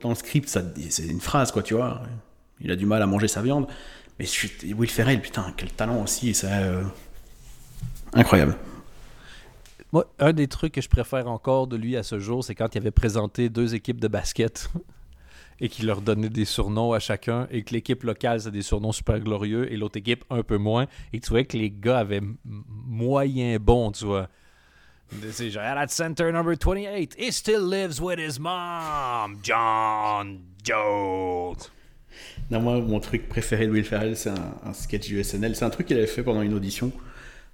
[0.00, 2.02] dans le script, c'est une phrase, quoi, tu vois.
[2.60, 3.66] Il a du mal à manger sa viande.
[4.18, 4.26] Mais
[4.74, 6.82] Will Ferrell, putain, quel talent aussi, c'est euh,
[8.12, 8.56] incroyable.
[9.92, 12.74] Moi, un des trucs que je préfère encore de lui à ce jour, c'est quand
[12.74, 14.70] il avait présenté deux équipes de basket
[15.60, 18.92] et qu'il leur donnait des surnoms à chacun et que l'équipe locale, c'est des surnoms
[18.92, 20.86] super glorieux et l'autre équipe un peu moins.
[21.12, 24.28] Et tu vois que les gars avaient moyen bon, tu vois.
[25.32, 31.70] C'est genre, at center number 28, he still lives with his mom, John Jones.
[32.50, 35.56] Non, moi, mon truc préféré de Will Ferrell, c'est un, sketch du SNL.
[35.56, 36.92] C'est un truc qu'il avait fait pendant une audition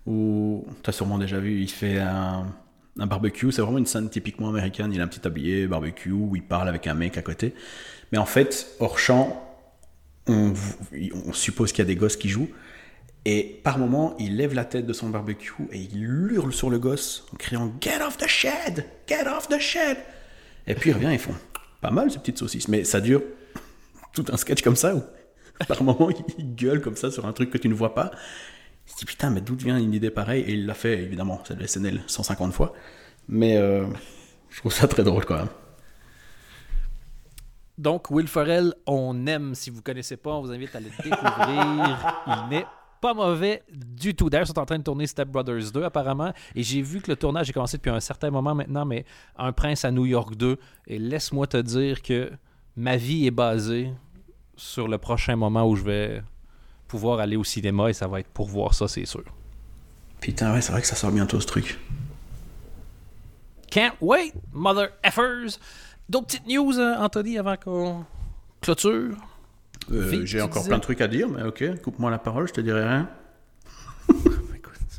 [0.06, 2.46] où, tu as sûrement déjà vu, il fait un,
[2.96, 3.52] barbecue.
[3.52, 4.92] C'est vraiment une scène typiquement américaine.
[4.92, 7.54] Il a un petit tablier, barbecue, où il parle avec un mec à côté.
[8.12, 9.46] Mais en fait, hors champ,
[10.26, 10.52] on
[11.32, 12.50] suppose qu'il y a des gosses qui jouent.
[13.24, 16.78] Et par moment, il lève la tête de son barbecue et il hurle sur le
[16.78, 18.86] gosse en criant Get off the shed!
[19.06, 19.98] Get off the shed!
[20.66, 21.34] Et puis il revient, ils font
[21.80, 22.68] Pas mal ces petites saucisses.
[22.68, 23.22] Mais ça dure
[24.14, 25.02] tout un sketch comme ça où
[25.68, 26.08] par moment
[26.38, 28.10] il gueule comme ça sur un truc que tu ne vois pas.
[28.86, 30.42] Il se dit Putain, mais d'où vient une idée pareille?
[30.42, 32.72] Et il l'a fait évidemment, c'est le SNL 150 fois.
[33.28, 33.86] Mais euh,
[34.48, 35.48] je trouve ça très drôle quand même.
[37.78, 39.54] Donc, Will Ferrell, on aime.
[39.54, 42.14] Si vous connaissez pas, on vous invite à le découvrir.
[42.26, 42.66] il n'est
[43.00, 44.30] pas mauvais du tout.
[44.30, 46.32] D'ailleurs, ils sont en train de tourner Step Brothers 2 apparemment.
[46.54, 49.04] Et j'ai vu que le tournage a commencé depuis un certain moment maintenant, mais
[49.36, 50.58] Un prince à New York 2.
[50.86, 52.30] Et laisse-moi te dire que
[52.76, 53.92] ma vie est basée
[54.56, 56.22] sur le prochain moment où je vais
[56.86, 59.24] pouvoir aller au cinéma et ça va être pour voir ça, c'est sûr.
[60.20, 61.78] Putain, ouais, c'est vrai que ça sort bientôt ce truc.
[63.70, 65.58] Can't wait, mother effers.
[66.08, 68.04] D'autres petites news, euh, Anthony, avant qu'on
[68.60, 69.16] clôture?
[69.92, 72.60] Euh, J'ai encore plein de trucs à dire, mais ok, coupe-moi la parole, je te
[72.60, 73.08] dirai rien.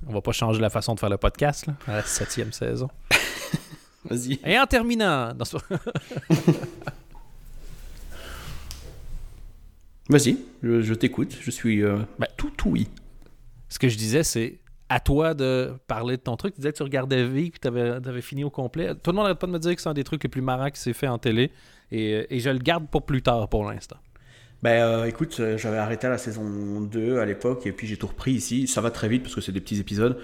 [0.07, 2.89] On va pas changer la façon de faire le podcast là, à la septième saison.
[4.09, 4.39] Vas-y.
[4.45, 5.57] Et en terminant, ce...
[10.09, 12.89] Vas-y, je, je t'écoute, je suis euh, Ben, tout oui.
[13.69, 14.59] ce que je disais, c'est
[14.89, 16.53] à toi de parler de ton truc.
[16.55, 18.93] Tu disais que tu regardais V, que tu avais, fini au complet.
[18.95, 20.41] Tout le monde n'arrête pas de me dire que c'est un des trucs les plus
[20.41, 21.49] marrants qui s'est fait en télé.
[21.91, 23.95] Et, et je le garde pour plus tard pour l'instant.
[24.63, 28.07] Ben euh, écoute, euh, j'avais arrêté la saison 2 à l'époque et puis j'ai tout
[28.07, 28.67] repris ici.
[28.67, 30.17] Ça va très vite parce que c'est des petits épisodes.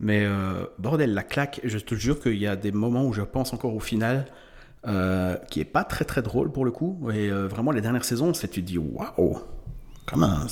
[0.00, 3.22] Mais euh, bordel, la claque, je te jure qu'il y a des moments où je
[3.22, 4.26] pense encore au final
[5.48, 7.08] qui est pas très très drôle pour le coup.
[7.10, 9.38] Et vraiment, les dernières saisons, c'est tu te dis waouh,
[10.04, 10.46] comme un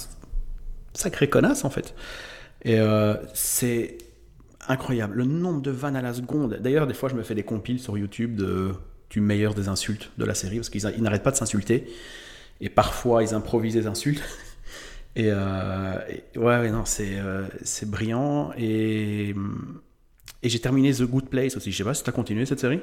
[0.94, 1.94] sacré connasse en fait.
[2.64, 2.78] Et
[3.34, 3.98] c'est
[4.68, 5.18] incroyable.
[5.18, 6.54] Le nombre de vannes à la seconde.
[6.62, 8.72] D'ailleurs, des fois, je me fais des compiles sur YouTube de,
[9.10, 11.92] du meilleur des insultes de la série parce qu'ils ils n'arrêtent pas de s'insulter.
[12.62, 14.22] Et parfois, ils improvisent des insultes.
[15.14, 17.46] Et, euh, et ouais, ouais, non, c'est euh,
[17.82, 18.50] brillant.
[18.56, 19.34] Et,
[20.42, 21.70] et j'ai terminé The Good Place aussi.
[21.70, 22.80] Je sais pas si tu as continué cette série.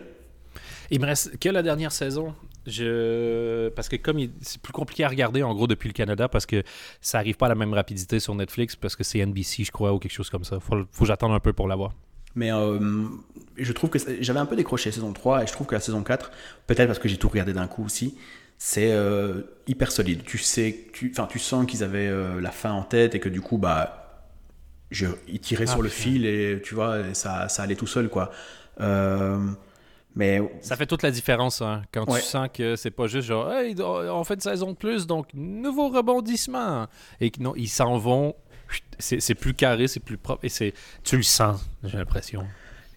[0.91, 2.36] Il me reste que la dernière saison.
[2.67, 3.69] Je...
[3.69, 6.45] Parce que comme il- c'est plus compliqué à regarder en gros depuis le Canada parce
[6.45, 6.61] que
[7.01, 9.91] ça arrive pas à la même rapidité sur Netflix parce que c'est NBC je crois
[9.91, 10.59] ou quelque chose comme ça.
[10.59, 11.93] Faut, faut que j'attende un peu pour l'avoir.
[12.36, 13.05] Mais euh,
[13.57, 16.03] je trouve que j'avais un peu décroché saison 3 et je trouve que la saison
[16.03, 16.30] 4,
[16.67, 18.15] peut-être parce que j'ai tout regardé d'un coup aussi,
[18.62, 20.24] c'est euh, hyper solide.
[20.26, 23.30] Tu sais, tu, enfin, tu sens qu'ils avaient euh, la fin en tête et que
[23.30, 24.28] du coup, bah,
[24.91, 27.88] je, ils tiraient Ah, sur le fil et tu vois, et ça, ça allait tout
[27.88, 28.32] seul, quoi.
[28.82, 29.39] Euh,
[30.16, 32.20] mais Ça fait toute la différence hein, quand Ouais.
[32.20, 35.28] tu sens que c'est pas juste genre hey, on fait une saison de plus donc
[35.36, 36.88] nouveau rebondissement
[37.22, 38.36] et que non ils s'en vont
[38.97, 42.43] c'est plus carré c'est plus propre et c'est tu le sens j'ai l'impression.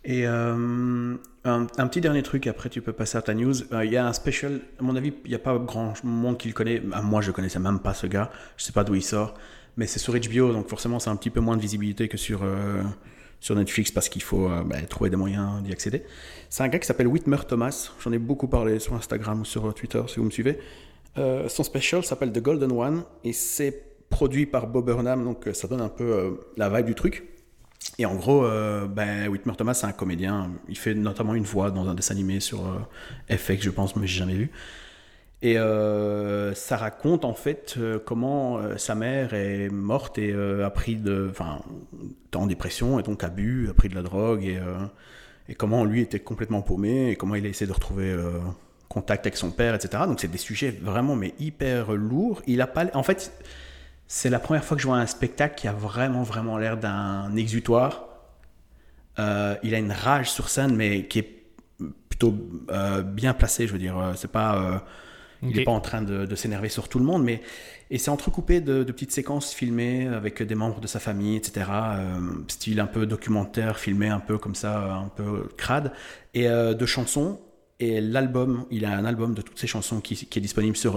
[0.05, 3.55] Et euh, un, petit dernier truc, après tu peux passer à ta news.
[3.73, 6.39] Euh, Il y a un special, à mon avis, il n'y a pas grand monde
[6.39, 6.83] qui le connaît.
[6.93, 8.31] Ah, moi, je connaissais même pas ce gars.
[8.57, 9.35] Je sais pas d'où il sort.
[9.77, 12.43] Mais c'est sur HBO, donc forcément, c'est un petit peu moins de visibilité que sur,
[12.43, 12.83] euh,
[13.41, 16.03] sur Netflix parce qu'il faut bah, trouver des moyens d'y accéder.
[16.51, 17.93] C'est un gars qui s'appelle Whitmer Thomas.
[18.03, 20.59] J'en ai beaucoup parlé sur Instagram ou sur Twitter si vous me suivez.
[21.17, 25.81] Son special s'appelle The Golden One et c'est produit par Bob Burnham, donc ça donne
[25.81, 27.32] un peu la vibe du truc.
[27.99, 30.51] Et en gros, euh, ben, Whitmer Thomas, c'est un comédien.
[30.69, 34.07] Il fait notamment une voix dans un dessin animé sur euh, FX, je pense, mais
[34.07, 34.51] j'ai jamais vu.
[35.43, 40.97] Et euh, ça raconte en fait euh, comment sa mère est morte et a pris
[40.97, 41.61] de, enfin,
[42.35, 44.61] en dépression et donc a bu, a pris de la drogue et,
[45.49, 48.17] et comment lui était complètement paumé et comment il a essayé de retrouver
[48.89, 50.05] contact avec son père, etc.
[50.07, 52.41] Donc c'est des sujets vraiment mais hyper lourds.
[52.47, 53.33] Il a pas, en fait,
[54.09, 57.35] c'est la première fois que je vois un spectacle qui a vraiment vraiment l'air d'un
[57.37, 58.07] exutoire.
[59.19, 61.43] Euh, il a une rage sur scène, mais qui est
[62.09, 62.35] plutôt
[62.71, 63.67] euh, bien placée.
[63.67, 64.79] Je veux dire, Euh, c'est pas, euh,
[65.43, 67.43] il n'est pas en train de, de s'énerver sur tout le monde, mais
[67.91, 71.67] et c'est entrecoupé de, de petites séquences filmées avec des membres de sa famille, etc.
[72.49, 75.93] style un peu documentaire, filmé un peu comme ça, un peu crade,
[76.35, 77.41] et de chansons.
[77.81, 80.97] Et l'album, il a un album de toutes ces chansons qui, qui est disponible sur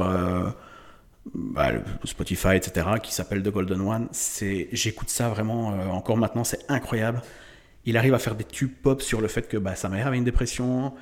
[1.34, 1.72] bah,
[2.04, 4.08] Spotify, etc., qui s'appelle The Golden One.
[4.12, 7.22] C'est, j'écoute ça vraiment euh, encore maintenant, c'est incroyable.
[7.86, 10.18] Il arrive à faire des tubes pop sur le fait que bah, sa mère avait
[10.18, 10.94] une dépression,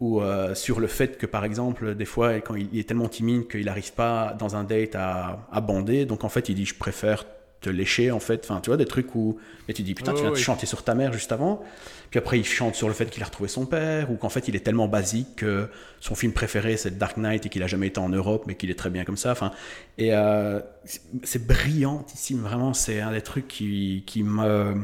[0.00, 3.08] ou euh, sur le fait que, par exemple, des fois, quand il, il est tellement
[3.08, 6.66] timide qu'il n'arrive pas dans un date à, à bander, donc en fait, il dit
[6.66, 7.24] Je préfère
[7.64, 8.40] te lécher en fait.
[8.48, 9.38] Enfin, tu vois, des trucs où.
[9.68, 10.40] Et tu dis, putain, tu viens de ouais.
[10.40, 11.62] chanter sur ta mère juste avant.
[12.10, 14.46] Puis après, il chante sur le fait qu'il a retrouvé son père, ou qu'en fait,
[14.48, 15.68] il est tellement basique que
[16.00, 18.70] son film préféré, c'est Dark Knight et qu'il a jamais été en Europe, mais qu'il
[18.70, 19.32] est très bien comme ça.
[19.32, 19.50] Enfin,
[19.98, 22.72] et euh, c'est- brillantissime, vraiment.
[22.74, 24.74] C'est un des trucs qui, qui me.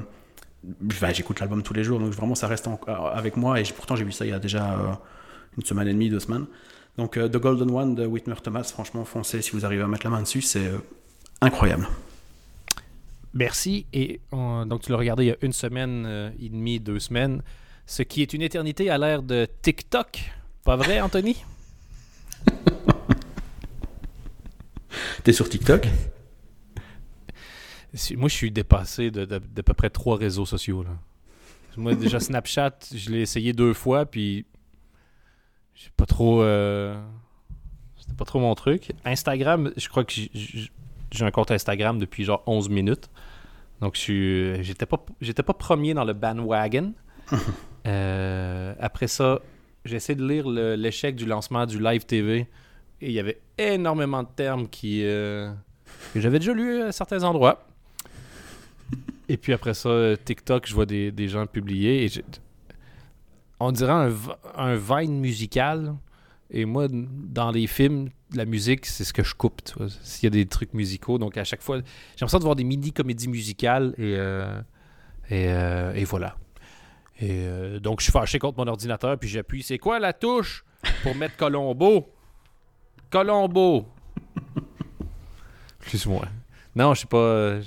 [0.91, 2.81] Enfin, J'écoute l'album tous les jours, donc vraiment, ça reste en-
[3.14, 3.61] avec moi.
[3.61, 4.93] Et pourtant, j'ai vu ça il y a déjà euh,
[5.57, 6.47] une semaine et demie, deux semaines.
[6.99, 10.05] Donc, euh, The Golden One de Whitmer Thomas, franchement, foncez si vous arrivez à mettre
[10.05, 10.78] la main dessus, c'est euh,
[11.41, 11.87] incroyable.
[13.35, 13.87] Merci.
[13.93, 16.99] Et on- donc, tu l'as regardé il y a une semaine euh, et demie, deux
[16.99, 17.43] semaines.
[17.87, 20.31] Ce qui est une éternité à l'ère de TikTok.
[20.64, 21.37] Pas vrai, Anthony?
[25.24, 25.87] T'es sur TikTok?
[28.16, 30.83] Moi, je suis dépassé de, de, d'à peu près trois réseaux sociaux.
[30.83, 30.91] Là.
[31.76, 34.47] Moi, déjà, Snapchat, je l'ai essayé deux fois, puis
[35.74, 36.43] j'ai pas trop.
[36.43, 37.01] euh,
[37.99, 38.93] C'était pas trop mon truc.
[39.05, 40.12] Instagram, je crois que
[41.13, 43.09] j'ai- un compte Instagram depuis genre 11 minutes.
[43.81, 46.93] Donc, je suis- j'étais pas, j'étais pas premier dans le bandwagon.
[47.87, 49.41] Euh, après ça,
[49.87, 52.41] j'ai essayé de lire l'échec du lancement du Live TV.
[53.01, 55.51] Et il y avait énormément de termes qui, euh,
[56.13, 57.65] que j'avais déjà lus à certains endroits.
[59.31, 62.05] Et puis après ça, euh, TikTok, je vois des, des gens publier.
[62.05, 62.11] Et
[63.59, 64.13] on dirait un,
[64.57, 65.95] un Vine musical.
[66.51, 69.61] Et moi, dans les films, la musique, c'est ce que je coupe.
[70.03, 71.18] S'il y a des trucs musicaux.
[71.18, 71.83] Donc à chaque fois, j'ai
[72.20, 73.95] l'impression de voir des mini-comédies musicales.
[73.99, 74.61] Et, euh,
[75.28, 76.37] et, euh, et voilà.
[77.20, 79.18] Et euh, donc je suis fâché contre mon ordinateur.
[79.18, 79.62] Puis j'appuie.
[79.62, 80.64] C'est quoi la touche
[81.03, 82.09] pour mettre Colombo?
[83.11, 83.87] Colombo
[85.81, 86.26] Excuse-moi.
[86.76, 87.59] Non, je sais pas.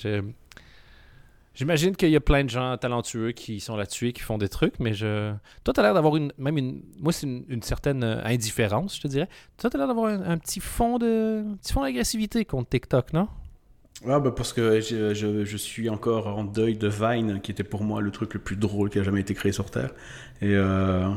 [1.55, 4.49] J'imagine qu'il y a plein de gens talentueux qui sont là-dessus et qui font des
[4.49, 5.33] trucs, mais je.
[5.63, 6.31] Toi, t'as l'air d'avoir une.
[6.37, 6.81] Même une.
[6.99, 9.29] Moi, c'est une, certaine euh, indifférence, je te dirais.
[9.57, 11.43] Toi, t'as l'air d'avoir un, petit fond de.
[11.61, 13.27] Petit fond d'agressivité contre TikTok, non?
[14.07, 17.63] Ah bah parce que je, je- je suis encore en deuil de Vine, qui était
[17.63, 19.91] pour moi le truc le plus drôle qui a jamais été créé sur Terre.
[20.41, 21.07] Et euh,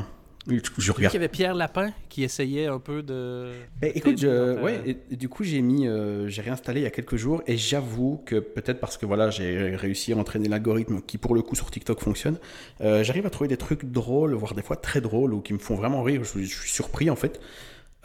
[0.47, 1.15] je Il y regarde.
[1.15, 3.51] avait Pierre Lapin qui essayait un peu de.
[3.81, 6.91] Eh, écoute, je- ouais, et du coup j'ai mis, euh, j'ai réinstallé il y a
[6.91, 11.17] quelques jours et j'avoue que peut-être parce que voilà j'ai réussi à entraîner l'algorithme qui
[11.17, 12.37] pour le coup sur TikTok fonctionne,
[12.81, 15.59] euh, j'arrive à trouver des trucs drôles, voire des fois très drôles ou qui me
[15.59, 16.23] font vraiment rire.
[16.23, 17.39] Je, je suis surpris en fait.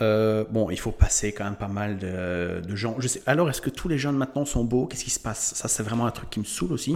[0.01, 2.97] Euh, bon, il faut passer quand même pas mal de, de gens.
[2.99, 3.23] Je sais.
[3.27, 4.87] Alors, est-ce que tous les jeunes maintenant sont beaux?
[4.87, 5.53] Qu'est-ce qui se passe?
[5.55, 6.95] Ça, c'est vraiment un truc qui me saoule aussi.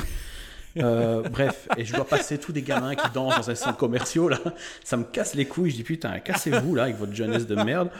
[0.79, 4.31] Euh, bref, et je dois passer tous des gamins qui dansent dans un centre commercial
[4.31, 4.39] là.
[4.85, 5.71] Ça me casse les couilles.
[5.71, 7.91] Je dis putain, cassez-vous là avec votre jeunesse de merde.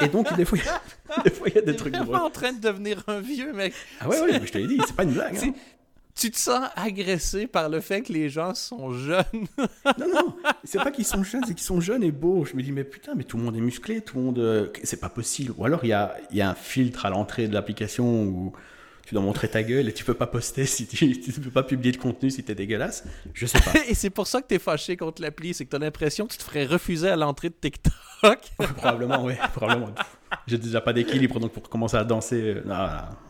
[0.00, 1.96] Et donc des fois, il y a- des fois il y a des T'es trucs
[1.96, 3.72] en train de devenir un vieux mec.
[4.00, 5.36] Ah ouais, ouais, je te l'ai dit, c'est pas une blague.
[5.42, 5.52] hein.
[6.14, 9.24] Tu te sens agressé par le fait que les gens sont jeunes.
[9.96, 10.34] Non, non,
[10.64, 12.44] c'est pas qu'ils sont jeunes, c'est qu'ils sont jeunes et beaux.
[12.44, 14.38] Je me dis, mais putain, mais tout le monde est musclé, tout le monde.
[14.38, 15.54] euh, C'est pas possible.
[15.56, 18.52] Ou alors il y a, il y a un filtre à l'entrée de l'application où
[19.10, 21.64] tu dois montrer ta gueule et tu peux pas poster si tu, tu peux pas
[21.64, 23.02] publier de contenu si t'es dégueulasse.
[23.34, 23.72] Je sais pas.
[23.88, 26.38] Et c'est pour ça que t'es fâché contre l'appli, c'est que t'as l'impression que tu
[26.38, 27.90] te ferais refuser à l'entrée de TikTok.
[28.76, 29.92] probablement, oui, probablement.
[30.46, 32.76] J'ai déjà pas d'équilibre, donc pour commencer à danser, euh, non,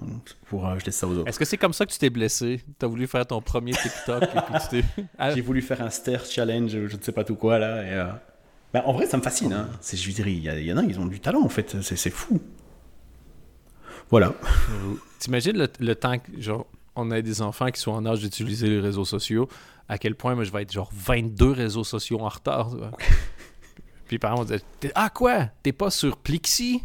[0.07, 1.29] non, pour euh, je laisse ça aux autres.
[1.29, 2.61] Est-ce que c'est comme ça que tu t'es blessé?
[2.79, 5.03] T'as voulu faire ton premier TikTok et puis tu.
[5.19, 7.83] Ah, J'ai voulu faire un stair challenge, je ne sais pas tout quoi là.
[7.85, 8.05] Et, euh,
[8.75, 9.55] ben, en vrai, ça me fascine.
[9.55, 9.71] Hein.
[9.91, 11.81] Je dirais, il y, a- il y en a, ils ont du talent en fait.
[11.81, 12.39] C'est fou.
[14.11, 14.33] Voilà.
[15.19, 18.69] T'imagines le, le temps que, genre, on a des enfants qui sont en âge d'utiliser
[18.69, 19.49] les réseaux sociaux,
[19.89, 22.71] à quel point moi je vais être genre 22 réseaux sociaux en retard.
[22.71, 22.79] tu
[24.09, 24.57] puis par exemple, on
[24.87, 25.47] dit Ah quoi?
[25.63, 26.83] T'es pas sur Plixi?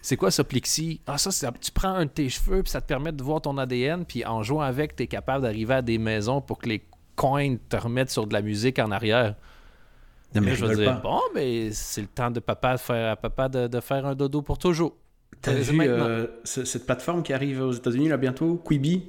[0.00, 1.00] C'est quoi ça Plixi?
[1.06, 3.40] Ah ça, c'est- tu prends un de tes cheveux puis ça te permet de voir
[3.40, 6.84] ton ADN puis en jouant avec, t'es capable d'arriver à des maisons pour que les
[7.14, 9.34] coins te remettent sur de la musique en arrière.
[10.34, 11.00] Non, mais Là, je rigole dire, pas.
[11.00, 14.14] bon, mais c'est le temps de papa de faire à papa de, de faire un
[14.14, 14.96] dodo pour toujours.
[15.42, 19.02] T'as Euh, vu euh, ce- cette plateforme qui arrive aux États-Unis là bientôt, Quibi?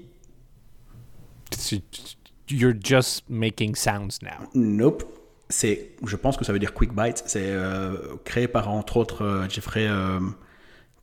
[2.50, 4.48] You're just making sounds now.
[4.54, 5.04] Nope.
[5.50, 7.24] C'est, je pense que ça veut dire Quick Bites.
[7.28, 10.20] C'est euh, créé par entre autres euh, Jeffrey euh,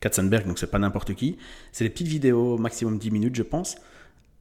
[0.01, 1.37] Katzenberg, donc c'est pas n'importe qui.
[1.71, 3.75] C'est des petites vidéos, maximum 10 minutes, je pense,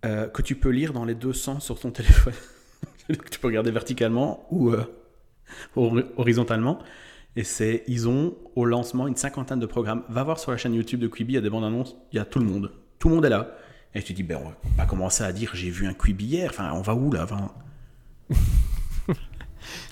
[0.04, 2.34] euh, que tu peux lire dans les deux sens sur ton téléphone.
[3.30, 4.84] tu peux regarder verticalement ou euh,
[5.76, 6.80] hor- horizontalement.
[7.36, 10.02] Et c'est, ils ont au lancement une cinquantaine de programmes.
[10.08, 12.16] Va voir sur la chaîne YouTube de Quibi, il y a des bandes annonces, il
[12.16, 12.72] y a tout le monde.
[12.98, 13.54] Tout le monde est là.
[13.94, 16.50] Et tu dis, ben, on va pas commencer à dire j'ai vu un Quibi hier.
[16.50, 17.52] Enfin, on va où là Enfin,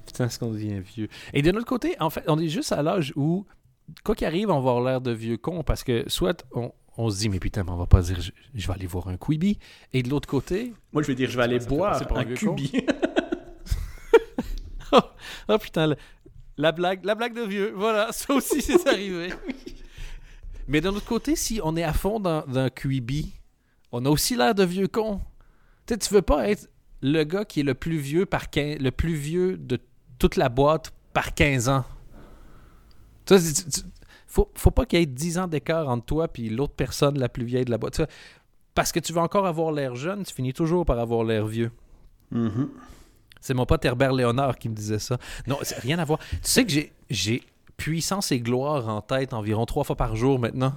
[0.07, 1.09] Putain, est-ce qu'on devient vieux?
[1.32, 3.47] Et de l'autre côté, en fait, on est juste à l'âge où,
[4.05, 7.11] quoi qu'il arrive, on va avoir l'air de vieux con parce que soit on, on
[7.11, 9.16] se dit, mais putain, mais on va pas dire, je, je vais aller voir un
[9.16, 9.59] Quibi.
[9.93, 12.55] Et de l'autre côté, Moi, je vais dire, je vais aller boire un con.
[12.55, 12.72] cubi.
[15.49, 15.95] oh putain,
[16.59, 19.32] la blague, la blague de vieux, voilà, ça aussi c'est arrivé.
[20.66, 23.32] Mais d'un autre côté, si on est à fond dans, dans Quibi,
[23.90, 25.20] on a aussi l'air de vieux cons.
[25.86, 26.68] Tu sais, tu veux pas être
[27.00, 29.78] le gars qui est le plus vieux par 15 le plus vieux de
[30.18, 31.84] toute la boîte par 15 ans.
[33.24, 33.86] Tu sais, tu- tu-
[34.26, 37.30] faut, faut pas qu'il y ait 10 ans d'écart entre toi et l'autre personne la
[37.30, 37.94] plus vieille de la boîte.
[37.94, 38.09] Tu sais,
[38.74, 41.70] parce que tu veux encore avoir l'air jeune, tu finis toujours par avoir l'air vieux.
[42.30, 42.68] Mhm.
[43.41, 45.16] C'est mon pote Herbert Léonard qui me disait ça.
[45.47, 46.18] Non, c'est rien à voir.
[46.18, 47.43] Tu sais que j'ai, j'ai
[47.76, 50.72] puissance et gloire en tête environ trois fois par jour maintenant.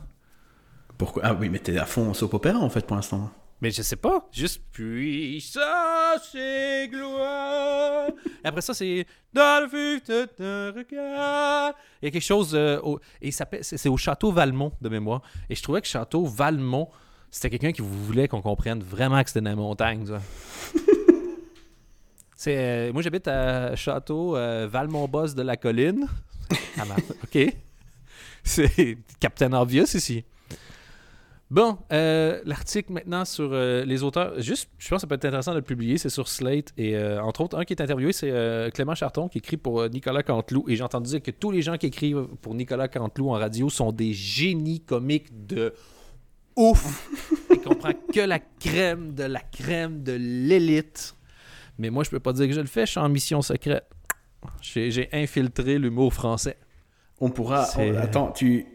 [0.98, 1.24] Pourquoi?
[1.26, 3.32] Ah oui, mais t'es à fond en soap opéra en fait pour l'instant.
[3.60, 4.28] Mais je sais pas.
[4.32, 8.08] Juste puissance et gloire.
[8.44, 11.74] Et après ça, c'est dans le vue de ton regard.
[12.02, 12.52] Il y a quelque chose.
[12.56, 15.22] euh, au- et c'est au château Valmont de mémoire.
[15.50, 16.90] Et je trouvais que château Valmont,
[17.30, 20.06] c'était quelqu'un qui voulait qu'on comprenne vraiment que c'était dans la montagne.
[22.42, 26.08] C'est, euh, moi, j'habite à Château euh, Valmont-Boss de la Colline.
[26.80, 26.86] Ah,
[27.24, 27.56] OK.
[28.44, 30.26] C'est Captain Obvious ici.
[31.52, 35.26] Bon, euh, l'article maintenant sur euh, les auteurs, juste, je pense que ça peut être
[35.26, 36.74] intéressant de le publier, c'est sur Slate.
[36.78, 38.34] Et euh, entre autres, un qui est interviewé, c'est
[38.74, 40.66] Clément Charton qui écrit pour Nicolas Canteloup.
[40.68, 43.70] Et j'ai entendu dire que tous les gens qui écrivent pour Nicolas Canteloup en radio
[43.70, 45.76] sont des génies comiques de
[46.56, 47.08] ouf.
[47.52, 51.16] Il comprend que la crème de la crème de l'élite.
[51.82, 53.84] Mais moi, je peux pas dire que je le fais, je suis en mission secrète.
[54.62, 56.58] J'ai infiltré l'humour français.
[57.20, 57.68] On pourra.
[57.78, 58.66] Oh, attends, tu.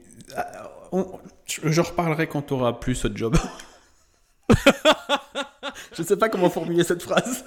[0.93, 3.37] on- je je reparlerai quand tu auras plus ce job.
[5.97, 7.45] je sais pas comment formuler cette phrase.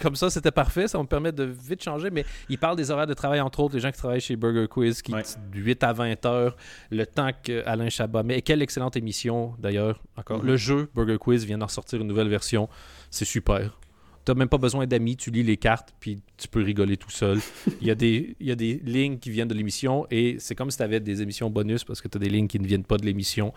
[0.00, 0.88] Comme ça, c'était parfait.
[0.88, 2.10] Ça me permet de vite changer.
[2.10, 4.66] Mais il parle des horaires de travail, entre autres, les gens qui travaillent chez Burger
[4.68, 5.22] Quiz, qui Ouais.
[5.52, 6.56] de 8 à 20 heures,
[6.90, 8.22] le temps que Alain Chabat.
[8.24, 10.02] Mais quelle excellente émission, d'ailleurs.
[10.16, 10.40] Encore.
[10.40, 10.46] Mhm.
[10.46, 12.68] Le jeu Burger Quiz vient d'en sortir une nouvelle version.
[13.10, 13.78] C'est super.
[14.24, 17.40] T'as même pas besoin d'amis, tu lis les cartes, puis tu peux rigoler tout seul.
[17.80, 20.54] Il y a des, il y a des lignes qui viennent de l'émission, et c'est
[20.54, 22.66] comme si tu avais des émissions bonus, parce que tu as des lignes qui ne
[22.66, 23.52] viennent pas de l'émission.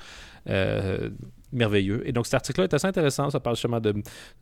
[0.50, 1.10] Euh,
[1.56, 2.08] merveilleux.
[2.08, 3.30] Et donc cet article-là est assez intéressant.
[3.30, 3.94] Ça parle justement de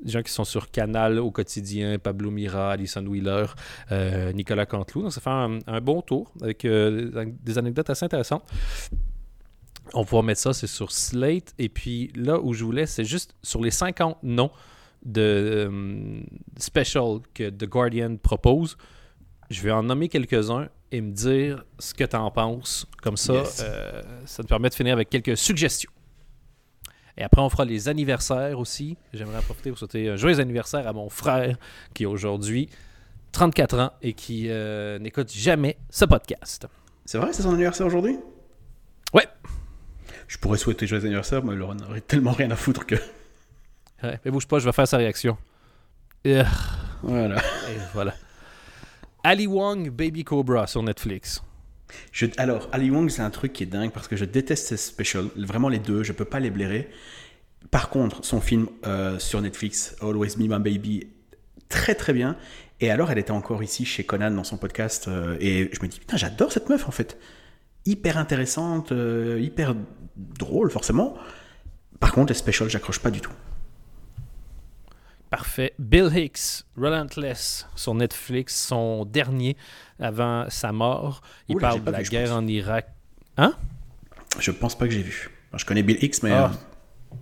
[0.06, 3.46] gens qui sont sur Canal au quotidien, Pablo Mira, Alison Wheeler,
[3.92, 5.04] euh, Nicolas Canteloup.
[5.04, 8.44] Donc ça fait un, bon tour avec euh, des anecdotes assez intéressantes.
[9.94, 11.54] On va mettre ça, c'est sur Slate.
[11.60, 14.52] Et puis là où je voulais, c'est juste sur les 50 noms
[15.06, 15.22] de
[15.70, 16.22] euh,
[16.58, 18.78] special que The Guardian propose.
[19.50, 22.88] Je vais en nommer quelques-uns et me dire ce que tu en penses.
[23.02, 23.62] Comme ça, Yes.
[23.66, 25.92] euh, ça te permet de finir avec quelques suggestions.
[27.18, 28.98] Et après, on fera les anniversaires aussi.
[29.14, 31.58] J'aimerais en profiter pour souhaiter un joyeux anniversaire à mon frère
[31.94, 32.70] qui a aujourd'hui
[33.34, 36.68] 34 ans et qui euh, n'écoute jamais ce podcast.
[37.06, 38.18] C'est vrai, c'est son anniversaire aujourd'hui?
[39.14, 39.28] Ouais.
[40.28, 42.96] Je pourrais souhaiter joyeux anniversaire, mais Laurent n'aurait tellement rien à foutre que.
[44.04, 45.38] Ouais, mais bouge pas, je vais faire sa réaction.
[47.04, 47.38] Voilà.
[47.38, 48.14] et voilà.
[49.24, 51.42] Ali Wong, Baby Cobra sur Netflix.
[52.12, 54.78] Je- alors, Ali Wong, c'est un truc qui est dingue parce que je déteste ses
[54.78, 55.28] specials.
[55.38, 56.90] Vraiment les deux, je peux pas les blairer.
[57.72, 61.08] Par contre, son film euh, sur Netflix, Always Be My Baby,
[61.70, 62.36] très très bien.
[62.82, 65.08] Et alors, elle était encore ici chez Conan dans son podcast.
[65.08, 67.18] euh, et je me dis, putain, j'adore cette meuf en fait.
[67.86, 69.76] Hyper intéressante, euh, hyper
[70.18, 71.16] drôle forcément.
[72.00, 73.32] Par contre, les specials, j'accroche pas du tout.
[75.36, 75.74] Parfait.
[75.80, 79.58] Bill Hicks, Relentless, sur Netflix, son dernier
[80.00, 81.22] avant sa mort.
[81.50, 82.38] Il parle de la vu, guerre pense.
[82.38, 82.88] en Irak.
[84.40, 85.32] Je pense pas que j'ai vu.
[85.50, 86.32] Alors, je connais Bill Hicks, mais.
[86.32, 86.52] Ah.
[87.12, 87.16] euh,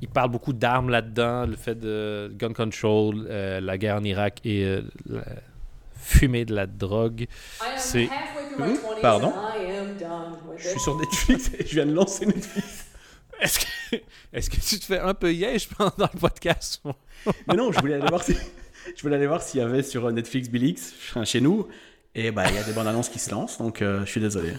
[0.00, 4.40] Il parle beaucoup d'armes là-dedans, le fait de gun control, euh, la guerre en Irak
[4.44, 5.24] et euh, la
[5.94, 7.26] fumée de la drogue.
[7.76, 8.08] C'est-
[9.02, 9.30] Pardon?
[9.30, 9.32] Pardon
[10.56, 12.83] je suis sur Netflix et je viens de lancer Netflix.
[13.40, 15.32] Est-ce que, tu te fais un peu
[15.76, 16.82] pense, dans le podcast?
[17.48, 18.36] Mais non, je voulais aller voir si,
[18.96, 20.80] je voulais aller voir s'il y avait sur Netflix Bill Hicks
[21.10, 21.68] enfin, chez nous.
[22.14, 24.20] Et bah, il y a des bandes annonces qui se lancent, donc euh, je suis
[24.20, 24.54] désolé.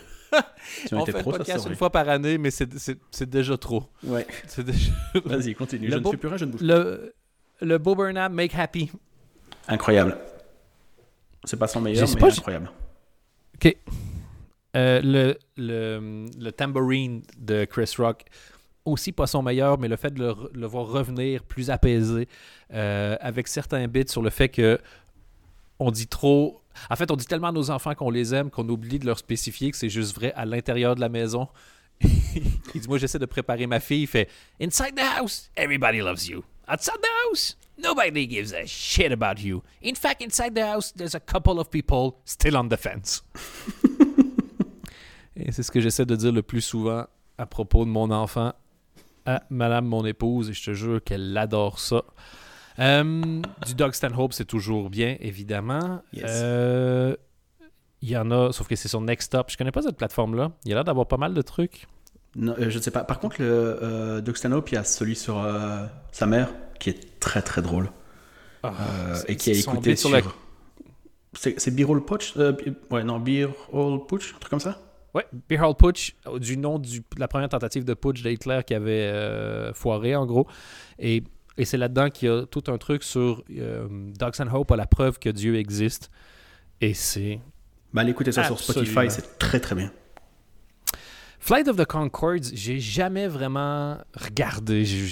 [0.85, 3.85] Si on, fait pro, ça podcast une fois par année, mais c'est- déjà trop.
[4.03, 4.27] Ouais.
[4.47, 4.91] C'est déjà...
[5.25, 5.87] Vas-y, continue.
[5.87, 7.13] Le je ne fais plus rien, je ne bouge Le,
[7.61, 8.91] le Bo Burnham, Make Happy.
[9.67, 10.17] Incroyable.
[11.45, 12.71] C'est pas son meilleur, mais pas, incroyable.
[13.55, 13.77] OK.
[14.75, 18.25] Euh, le, le, le tambourine de Chris Rock,
[18.85, 22.27] aussi pas son meilleur, mais le fait de le, voir revenir plus apaisé,
[22.73, 24.79] euh, avec certains bits sur le fait que
[25.79, 26.61] on dit trop.
[26.89, 29.17] En fait, on dit tellement à nos enfants qu'on les aime qu'on oublie de leur
[29.17, 31.47] spécifier que c'est juste vrai à l'intérieur de la maison.
[32.01, 34.03] il dit Moi, j'essaie de préparer ma fille.
[34.03, 34.29] Il fait
[34.61, 36.43] Inside the house, everybody loves you.
[36.67, 39.61] Outside the house, nobody gives a shit about you.
[39.83, 43.23] In fact, inside the house, there's a couple of people still on the fence.
[45.37, 47.05] Et c'est ce que j'essaie de dire le plus souvent
[47.37, 48.53] à propos de mon enfant
[49.25, 52.03] à madame mon épouse et je te jure qu'elle adore ça.
[52.79, 56.01] Euh, du Doug Stanhope, c'est toujours bien, évidemment.
[56.13, 56.23] Yes.
[56.27, 57.15] Euh,
[58.01, 59.47] Il y en a, sauf que c'est sur Next Up.
[59.49, 60.51] Je connais pas cette plateforme-là.
[60.65, 61.87] Il y a l'air d'avoir pas mal de trucs.
[62.35, 63.03] Non, euh, je ne sais pas.
[63.05, 63.47] Par contre, le
[63.81, 66.49] euh, Doc Stanhope, il y a celui sur euh, sa mère
[66.79, 67.89] qui est très très drôle
[68.61, 68.73] Ah,
[69.09, 70.09] euh, et qui a écouté bit sur.
[70.09, 70.21] la-
[71.33, 73.23] C'est c'est Beer Hall Putsch euh, Bi- Ouais, non,
[73.71, 74.79] Hall Putsch, un truc comme ça?
[75.15, 76.87] Ouais, Beer Hall Putsch, euh, du nom de
[77.17, 80.45] la première tentative de putsch d'Hitler qui avait euh, foiré, en gros.
[80.99, 81.23] Et,
[81.57, 83.87] et c'est là-dedans qu'il y a tout un truc sur euh,
[84.19, 86.11] Dogs and Hope a la preuve que Dieu existe.
[86.81, 87.39] Et c'est
[87.93, 88.59] Bah, allez écouter ça sur.
[88.59, 89.89] Spotify, c'est très très bien.
[91.39, 94.83] Flight of the Concords, j'ai jamais vraiment regardé.
[94.83, 95.07] Une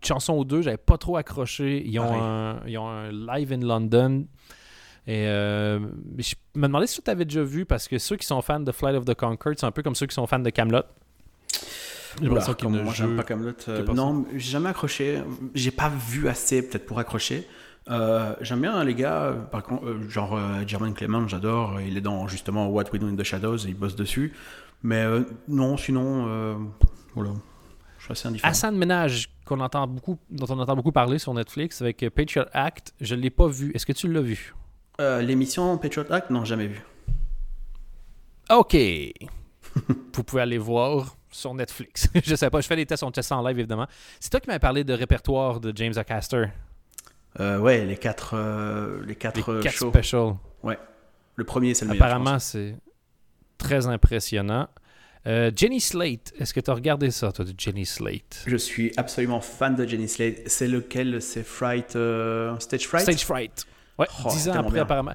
[0.00, 1.82] chanson ou deux, j'avais pas trop accroché.
[1.84, 2.20] Ils ont, Pareil.
[2.22, 4.26] un, ils ont un live in London.
[5.06, 5.78] Et euh,
[6.18, 8.72] je me demandais si tu avais déjà vu, parce que ceux qui sont fans de
[8.72, 10.82] Flight of the Concords, c'est un peu comme ceux qui sont fans de Camelot.
[12.22, 13.52] Oula, comme moi, j'aime pas Camelot.
[13.68, 15.22] euh, non, j'ai jamais accroché.
[15.54, 17.46] J'ai pas vu assez peut-être pour accrocher.
[17.90, 21.80] Euh, j'aime bien les gars, euh, par contre, euh, genre Jermaine Clement, j'adore.
[21.80, 24.32] Il est dans justement What We Do in the Shadows, et il bosse dessus.
[24.82, 25.04] Mais
[25.48, 26.68] non, sinon,
[27.14, 27.32] voilà,
[27.98, 28.50] je suis assez indifférent.
[28.50, 32.94] Hassan Ménage, qu'on entend beaucoup, dont on entend beaucoup parler sur Netflix avec Patriot Act,
[33.00, 33.70] je ne l'ai pas vu.
[33.74, 34.54] Est-ce que tu l'as vu?
[35.00, 36.80] Euh, L'émission Patriot Act, non, jamais vu.
[38.50, 38.74] OK.
[40.14, 42.08] Vous pouvez aller voir sur Netflix.
[42.24, 43.86] je sais pas, je fais des tests, on teste en live évidemment.
[44.20, 46.46] C'est toi qui m'avais parlé de répertoire de James Acaster.
[47.40, 49.90] Euh, ouais, les quatre, euh, les quatre, Les euh, 4 shows.
[49.90, 50.34] specials.
[51.36, 52.76] Le premier, c'est le Apparemment, c'est
[53.58, 54.68] très impressionnant.
[55.26, 58.44] Euh, Jenny Slate, est-ce que tu as regardé ça, toi, de Jenny Slate?
[58.46, 60.42] Je suis absolument fan de Jenny Slate.
[60.46, 61.20] C'est lequel?
[61.20, 61.96] C'est Fright,
[62.60, 63.02] Stage Fright?
[63.02, 63.66] Stage Fright.
[63.98, 64.82] Ouais, Oh, dix c'est ans tellement après, bien.
[64.82, 65.12] apparemment.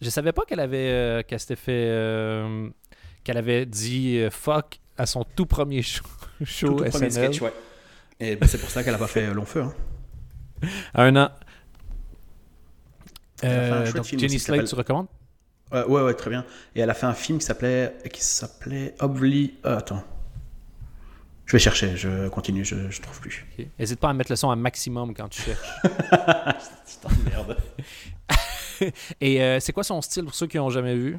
[0.00, 2.68] Je savais pas qu'elle avait, euh, qu'elle s'était fait, euh,
[3.24, 6.04] qu'elle avait dit euh, fuck à son tout premier show,
[6.44, 7.34] show Tout, tout premier SNL.
[7.34, 7.52] sketch, ouais.
[8.20, 9.62] Et ben, c'est pour ça qu'elle a pas fait long feu.
[9.62, 9.72] hein.
[10.94, 11.30] Un an.
[13.42, 15.06] Un donc, Jenny s'appelle- tu recommandes?
[15.72, 16.44] Ouais, ouais, très bien.
[16.74, 20.02] Et elle a fait un film qui s'appelait, qui s'appelait euh, attends.
[21.50, 21.96] Je vais chercher.
[21.96, 22.64] Je continue.
[22.64, 23.44] Je, je trouve plus.
[23.76, 25.68] N'hésite pas à mettre le son à maximum quand tu cherches.
[27.24, 27.56] Merde.
[29.20, 31.18] Et euh, c'est quoi son style pour ceux qui n'ont jamais vu?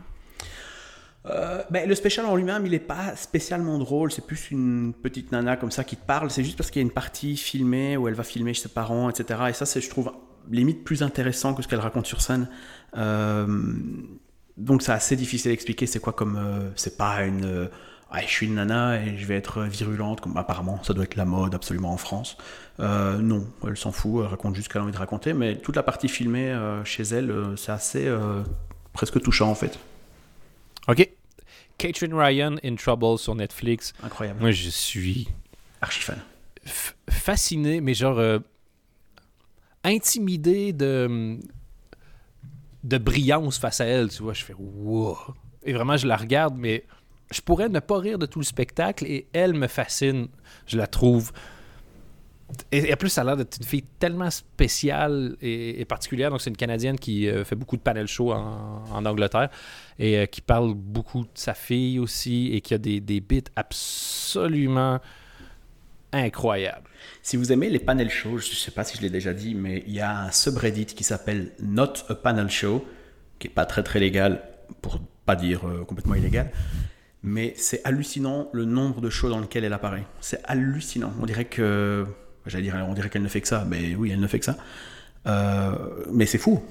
[1.26, 4.10] Euh, ben, le spécial en lui-même, il est pas spécialement drôle.
[4.10, 6.32] C'est plus une petite nana comme ça qui te parle.
[6.32, 8.70] C'est juste parce qu'il y a une partie filmée où elle va filmer chez ses
[8.70, 9.38] parents, etc.
[9.50, 10.14] Et ça, c'est, je trouve,
[10.50, 12.48] limite plus intéressant que ce qu'elle raconte sur scène.
[12.96, 13.66] Euh,
[14.56, 15.88] donc, c'est assez difficile à expliquer.
[15.88, 16.72] C'est quoi comme.
[16.78, 17.70] c'est pas une.
[18.14, 21.16] Ouais, je suis une nana et je vais être virulente, comme apparemment ça doit être
[21.16, 22.38] la mode absolument en France.
[22.82, 25.58] Euh, non, elle s'en fout, elle raconte juste ce qu'elle a envie de raconter, mais
[25.58, 28.14] toute la partie filmée euh, chez elle, euh, c'est assez
[28.92, 29.80] presque touchant en fait.
[30.88, 31.10] OK.
[31.78, 33.94] Catherine Ryan in Trouble sur Netflix.
[34.04, 34.40] Incroyable.
[34.40, 35.28] Moi, je suis
[35.82, 36.20] Archi fan.
[37.10, 38.22] fasciné, mais genre
[39.84, 41.40] intimidé de
[42.84, 45.18] de brillance face à elle, tu vois, je fais wow.
[45.64, 46.84] Et vraiment je la regarde mais
[47.32, 50.28] je pourrais ne pas rire de tout le spectacle et elle me fascine,
[50.68, 51.32] je la trouve
[52.72, 56.30] et, en plus, ça a l'air d'être une fille tellement spéciale et, particulière.
[56.30, 59.50] Donc, c'est une Canadienne qui euh, fait beaucoup de panel show en, Angleterre
[60.00, 63.44] et euh, qui parle beaucoup de sa fille aussi et qui a des, des bits
[63.56, 65.00] absolument
[66.12, 66.90] incroyables.
[67.22, 69.56] Si vous aimez les panel shows, je ne sais pas si je l'ai déjà dit,
[69.56, 72.86] mais il y a un subreddit qui s'appelle Not a Panel Show,
[73.40, 74.44] qui est pas très très légal,
[74.82, 76.52] pour pas dire euh, complètement illégal.
[77.24, 80.06] Mais c'est hallucinant le nombre de shows dans lesquels elle apparaît.
[80.22, 81.14] C'est hallucinant.
[81.22, 82.06] On dirait que.
[82.48, 84.46] J'allais dire, on dirait qu'elle ne fait que ça, mais oui, elle ne fait que
[84.46, 84.58] ça.
[85.28, 85.76] Euh,
[86.12, 86.64] mais c'est fou.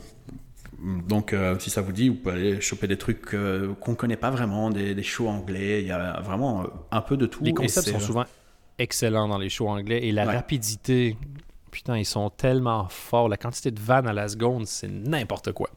[1.07, 3.97] Donc, euh, si ça vous dit, vous pouvez aller choper des trucs euh, qu'on ne
[3.97, 5.83] connaît pas vraiment, des, des shows anglais.
[5.83, 7.45] Il y a vraiment euh, un peu de tout.
[7.45, 8.25] Les concepts sont souvent
[8.79, 10.35] excellents dans les shows anglais et la Ouais.
[10.35, 11.17] rapidité,
[11.71, 13.29] putain, ils sont tellement forts.
[13.29, 15.69] La quantité de vannes à la seconde, c'est n'importe quoi.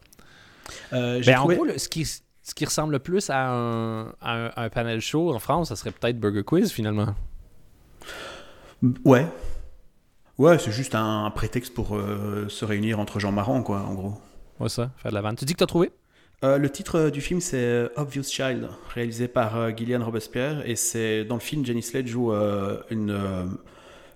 [0.94, 2.08] Euh, Ben, trouvé- En gros, le- ce, qui,
[2.44, 5.76] ce qui ressemble le plus à un, à un- un panel show en France, ça
[5.76, 7.16] serait peut-être Burger Quiz finalement.
[9.06, 9.28] Ouais.
[10.38, 14.16] Ouais, c'est juste un prétexte pour euh, se réunir entre gens marrants, quoi, en gros.
[14.60, 15.36] Ouais, ça, faire de la vanne.
[15.36, 15.92] Tu dis que t'as trouvé?
[16.44, 20.68] Euh, le titre euh, du film, c'est Obvious Child, réalisé par euh, Gillian Robespierre.
[20.68, 22.34] Et c'est dans le film, Jenny Slate joue
[22.90, 23.18] une,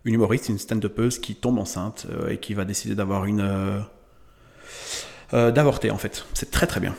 [0.03, 3.83] une humoriste, une stand-upeuse qui tombe enceinte et qui va décider d'avoir une.
[5.31, 6.25] d'avorter, en fait.
[6.33, 6.95] C'est très très bien.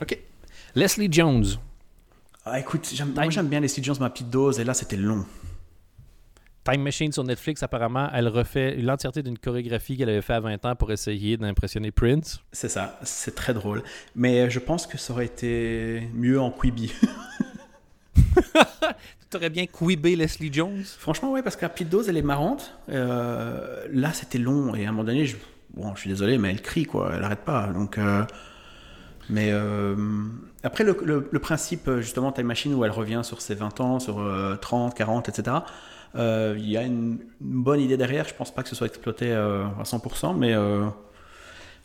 [0.00, 0.18] Ok.
[0.74, 1.44] Leslie Jones.
[2.44, 5.26] Ah, écoute, moi j'aime bien les Jones, ma petite dose, et là c'était long.
[6.64, 10.64] Time Machine sur Netflix, apparemment, elle refait l'entièreté d'une chorégraphie qu'elle avait fait à 20
[10.66, 12.40] ans pour essayer d'impressionner Prince.
[12.52, 13.82] C'est ça, c'est très drôle.
[14.14, 16.92] Mais je pense que ça aurait été mieux en Quibi.
[19.30, 20.82] Tu aurais bien quibé Leslie Jones?
[20.84, 22.74] Franchement, ouais, parce que la petite dose, elle est marrante.
[22.88, 24.74] Euh, là, c'était long.
[24.74, 25.36] Et à un moment donné, je,
[25.74, 27.12] bon, je suis désolé, mais elle crie, quoi.
[27.14, 27.66] Elle arrête pas.
[27.66, 28.24] Donc, euh,
[29.28, 29.94] Mais euh,
[30.62, 33.80] après, le, le- le principe, euh, justement, Time Machine, où elle revient sur ses 20
[33.80, 35.56] ans, sur euh, 30, 40, etc.,
[36.16, 38.26] euh, il y a une, une bonne idée derrière.
[38.26, 40.54] Je pense pas que ce soit exploité euh, à 100%, mais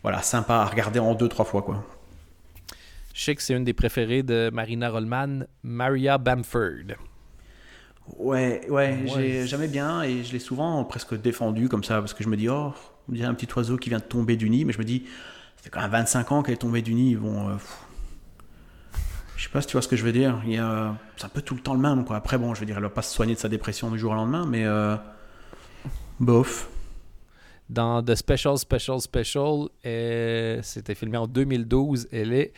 [0.02, 1.84] voilà, sympa à regarder en deux, trois fois, quoi.
[3.14, 6.96] Je sais que c'est une des préférées de Marina Rollman, Maria Bamford.
[8.18, 9.06] Ouais, ouais, Ouais.
[9.06, 12.36] j'ai jamais bien et je l'ai souvent presque défendu comme ça parce que je me
[12.36, 12.72] dis, oh,
[13.08, 15.04] on dirait un petit oiseau qui vient de tomber du nid, mais je me dis,
[15.64, 17.16] fait quand même 25 ans qu'elle est tombée du nid.
[17.16, 17.54] Bon, euh,
[19.36, 20.40] je sais pas si tu vois ce que je veux dire.
[20.44, 22.16] Il y a, c'est un peu tout le temps le même, quoi.
[22.16, 24.12] Après, bon, je veux dire, elle va pas se soigner de sa dépression du jour
[24.12, 24.96] au lendemain, mais euh,
[26.20, 26.68] bof.
[27.70, 32.08] Dans The Special Special Special, euh, c'était filmé en 2012.
[32.12, 32.52] Elle est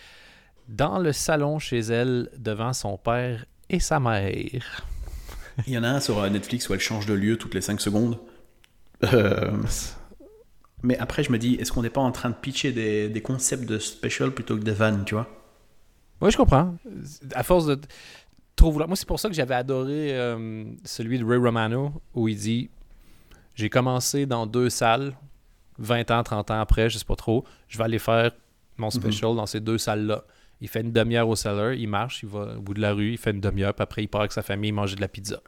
[0.68, 4.84] dans le salon chez elle devant son père et sa mère.
[5.66, 7.60] Il y en a un sur euh, Netflix où elle change de lieu toutes les
[7.60, 8.18] 5 secondes.
[9.04, 9.52] Euh,
[10.86, 13.20] mais après, je me dis, est-ce qu'on n'est pas en train de pitcher des, des
[13.20, 15.28] concepts de special plutôt que des vannes, tu vois?
[16.20, 16.76] Oui, je comprends.
[17.34, 17.78] À force de
[18.54, 18.88] trop vouloir.
[18.88, 22.70] Moi, c'est pour ça que j'avais adoré euh, celui de Ray Romano où il dit
[23.54, 25.16] J'ai commencé dans deux salles,
[25.78, 27.44] 20 ans, 30 ans après, je sais pas trop.
[27.68, 28.30] Je vais aller faire
[28.78, 30.24] mon special dans ces deux salles-là.
[30.60, 33.12] Il fait une demi-heure au cellar, il marche, il va au bout de la rue,
[33.12, 35.40] il fait une demi-heure, puis après il part avec sa famille manger de la pizza.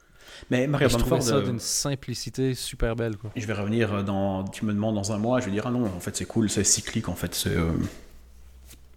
[0.50, 3.16] Mais Maria je trouvais Bamford, ça euh, d'une simplicité super belle.
[3.16, 3.30] Quoi.
[3.36, 4.44] je vais revenir dans.
[4.44, 6.48] Tu me demandes dans un mois, je vais dire, ah non, en fait, c'est cool,
[6.50, 7.50] c'est cyclique, en fait, c'est.
[7.56, 7.72] euh,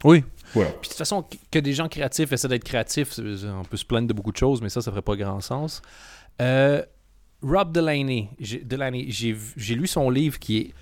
[0.03, 0.23] Oui.
[0.53, 0.69] Voilà.
[0.71, 4.07] Puis de toute façon, que- des gens créatifs essaient d'être créatifs, on peut se plaindre
[4.07, 5.81] de beaucoup de choses, mais ça, ça ferait pas grand sens.
[6.41, 6.81] Euh,
[7.41, 10.73] Rob Delaney, j'ai Delaney, j'ai lu son livre qui est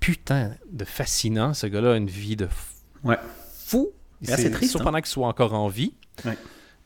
[0.00, 1.54] putain de fascinant.
[1.54, 2.50] Ce gars-là a une vie de f-
[3.04, 3.16] Ouais.
[3.66, 3.90] fou.
[4.22, 5.94] C'est triste, Surprenant qu'il soit encore en vie.
[6.24, 6.36] Ouais.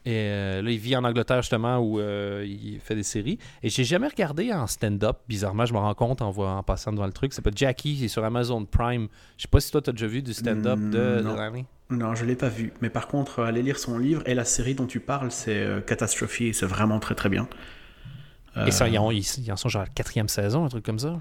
[0.07, 3.38] Et euh, là, il vit en Angleterre justement où euh, il fait des séries.
[3.62, 5.16] Et j'ai jamais regardé en stand-up.
[5.28, 7.32] Bizarrement, je me rends compte en, passant devant le truc.
[7.32, 9.09] C'est pas Jackie, c'est sur Amazon Prime.
[9.36, 11.34] Je sais pas si toi, tu as déjà vu du stand-up Mm, de non.
[11.34, 11.64] Delaney.
[11.90, 12.72] Non, je l'ai pas vu.
[12.80, 15.80] Mais par contre, aller lire son livre et la série dont tu parles, c'est euh,
[15.80, 17.48] Catastrophe, c'est vraiment très très bien.
[18.64, 20.84] Et ça, Euh, ils en, ils, en sont genre à la quatrième saison, un truc
[20.84, 21.18] comme ça.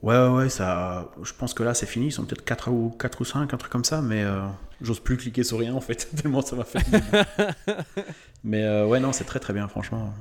[0.00, 1.10] Ouais, ouais, ouais, ça.
[1.22, 2.06] Je pense que là, c'est fini.
[2.06, 4.42] Ils sont peut-être 4 ou, 4 ou 5, un truc comme ça, mais euh,
[4.82, 6.80] j'ose plus cliquer sur rien en fait, tellement ça m'a fait.
[8.44, 10.12] mais euh, ouais, non, c'est très très bien, franchement.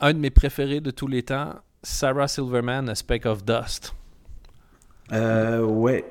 [0.00, 3.94] Un de mes préférés de tous les temps, Sarah Silverman, A Speck of Dust.
[5.12, 6.04] Euh, ouais.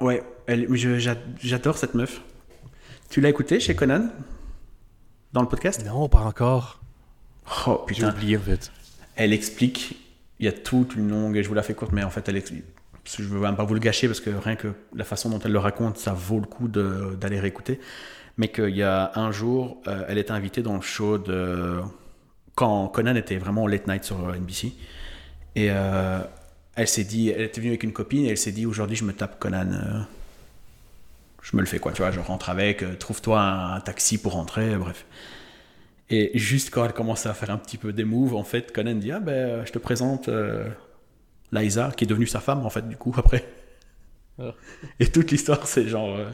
[0.00, 2.20] Ouais, elle, je- j'a- j'adore cette meuf.
[3.10, 4.10] Tu l'as écoutée chez Conan?
[5.32, 5.84] Dans le podcast?
[5.84, 6.80] Non, pas encore.
[7.66, 8.10] Oh J'ai putain.
[8.12, 8.70] oublié en fait.
[9.16, 9.98] Elle explique.
[10.38, 11.36] Il y a toute une longue.
[11.36, 12.64] Et je vous la fais courte, mais en fait, elle explique.
[13.16, 15.52] Je veux même pas vous le gâcher parce que rien que la façon dont elle
[15.52, 17.80] le raconte, ça vaut le coup d'aller réécouter.
[18.36, 21.80] Mais qu'il y a un jour, euh, elle était invitée dans le show de.
[22.54, 24.74] Quand Conan était vraiment late night sur NBC.
[25.54, 26.20] Et euh,
[26.76, 27.30] elle s'est dit.
[27.30, 29.72] Elle était venue avec une copine et elle s'est dit aujourd'hui, je me tape Conan.
[29.72, 30.00] euh,
[31.42, 32.10] je me le fais quoi, tu vois.
[32.10, 35.06] Je rentre avec, trouve-toi un, taxi pour rentrer, bref.
[36.10, 38.94] Et juste quand elle commençait à faire un petit peu des moves, en fait, Conan
[38.96, 40.28] dit Ah ben, je te présente
[41.52, 43.44] Liza, qui est devenue sa femme, en fait, du coup, après.
[44.40, 44.54] Ah.
[45.00, 46.16] Et toute l'histoire, c'est genre.
[46.16, 46.30] euh,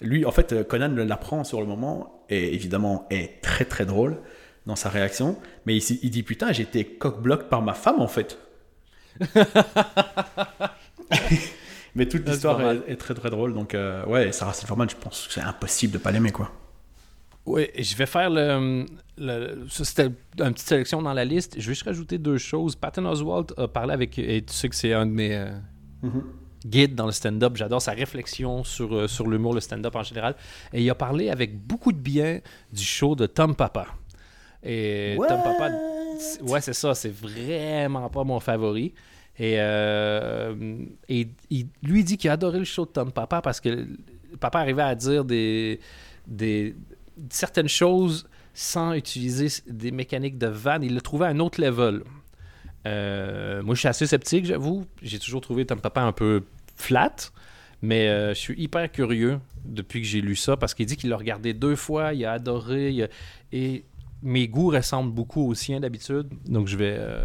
[0.00, 4.18] lui, en fait, euh, Conan l'apprend sur le moment, et évidemment, est très très drôle
[4.66, 8.08] dans sa réaction, mais il, il dit Putain, j'ai été coq-bloc par ma femme, en
[8.08, 8.38] fait.
[11.94, 15.26] mais toute Ah, l'histoire est très très drôle, donc euh, ouais, Sarah Silverman, je pense
[15.26, 16.50] que c'est impossible de pas l'aimer, quoi.
[17.46, 18.86] Oui, je vais faire le.
[19.18, 21.54] le- ça, c'était une petite sélection dans la liste.
[21.56, 22.74] Je vais juste rajouter deux choses.
[22.74, 24.18] Patton Oswalt a parlé avec.
[24.18, 25.50] Et tu sais que c'est un de mes euh,
[26.64, 27.56] guides dans le stand-up.
[27.56, 30.36] J'adore sa réflexion sur, euh, sur l'humour, le stand-up en général.
[30.72, 32.40] Et il a parlé avec beaucoup de bien
[32.72, 33.88] du show de Tom Papa.
[34.62, 35.70] Et Tom Papa.
[36.42, 36.94] Ouais, c'est ça.
[36.94, 38.94] C'est vraiment pas mon favori.
[39.38, 40.54] Et, euh,
[41.08, 43.86] et il, lui dit qu'il a adoré le show de Tom Papa parce que
[44.40, 45.80] Papa arrivait à dire des,
[46.26, 46.74] des
[47.30, 50.82] certaines choses sans utiliser des mécaniques de vanne.
[50.82, 52.02] Il le trouvait à un autre level.
[52.86, 54.86] Euh, moi, je suis assez sceptique, j'avoue.
[55.02, 56.44] J'ai toujours trouvé Tom Papa un peu
[56.76, 57.16] flat.
[57.82, 61.10] Mais euh, je suis hyper curieux depuis que j'ai lu ça parce qu'il dit qu'il
[61.10, 63.10] l'a regardé deux fois, il a adoré.
[63.52, 63.84] Et
[64.22, 66.28] mes goûts ressemblent beaucoup aux siens d'habitude.
[66.46, 67.24] Donc, je vais, euh,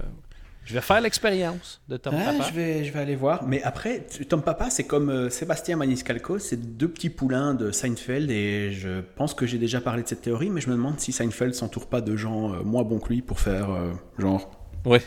[0.70, 2.46] je vais faire l'expérience de Tom Ah, Papa.
[2.48, 3.44] je, vais, je vais aller voir.
[3.44, 8.30] Mais après, Tom Papa, c'est comme euh, Sébastien Maniscalco, c'est deux petits poulains de Seinfeld.
[8.30, 11.12] Et je pense que j'ai déjà parlé de cette théorie, mais je me demande si
[11.12, 14.52] Seinfeld s'entoure pas de gens euh, moins bons que lui pour faire euh, genre,
[14.86, 15.00] Oui,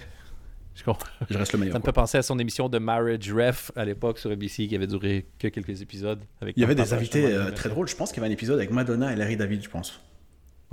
[0.74, 1.08] je comprends.
[1.30, 1.74] je reste le meilleur.
[1.74, 4.74] Ça me fait penser à son émission de Marriage Ref à l'époque sur ABC qui
[4.74, 6.18] avait duré que quelques épisodes.
[6.40, 7.86] Avec Il y avait des invités euh, très drôles.
[7.86, 10.00] Je pense qu'il y avait un épisode avec Madonna et Larry David, je pense.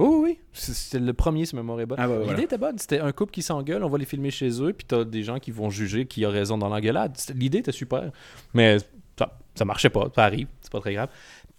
[0.01, 0.39] Oh oui, oui.
[0.53, 1.97] C'est- C'était le premier, si ma mémoire est bonne.
[2.01, 2.43] Ah ouais, ouais, L'idée voilà.
[2.43, 2.77] était bonne.
[2.79, 5.39] C'était un couple qui s'engueule, on va les filmer chez eux, puis t'as des gens
[5.39, 7.17] qui vont juger qui a raison dans l'engueulade.
[7.35, 8.11] L'idée était super.
[8.53, 8.77] Mais
[9.17, 11.09] ça, ça marchait pas, ça arrive, c'est pas très grave.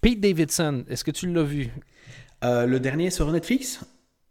[0.01, 1.69] Pete Davidson, est-ce que tu l'as vu?
[2.43, 3.81] Euh, le dernier sur Netflix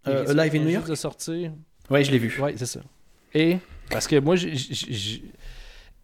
[0.07, 0.87] euh, Live in New York?
[0.89, 1.51] de sortir.
[1.91, 2.35] Ouais, je l'ai vu.
[2.41, 2.79] Oui, c'est ça.
[3.35, 3.57] Et
[3.91, 5.23] parce que moi, j'ai-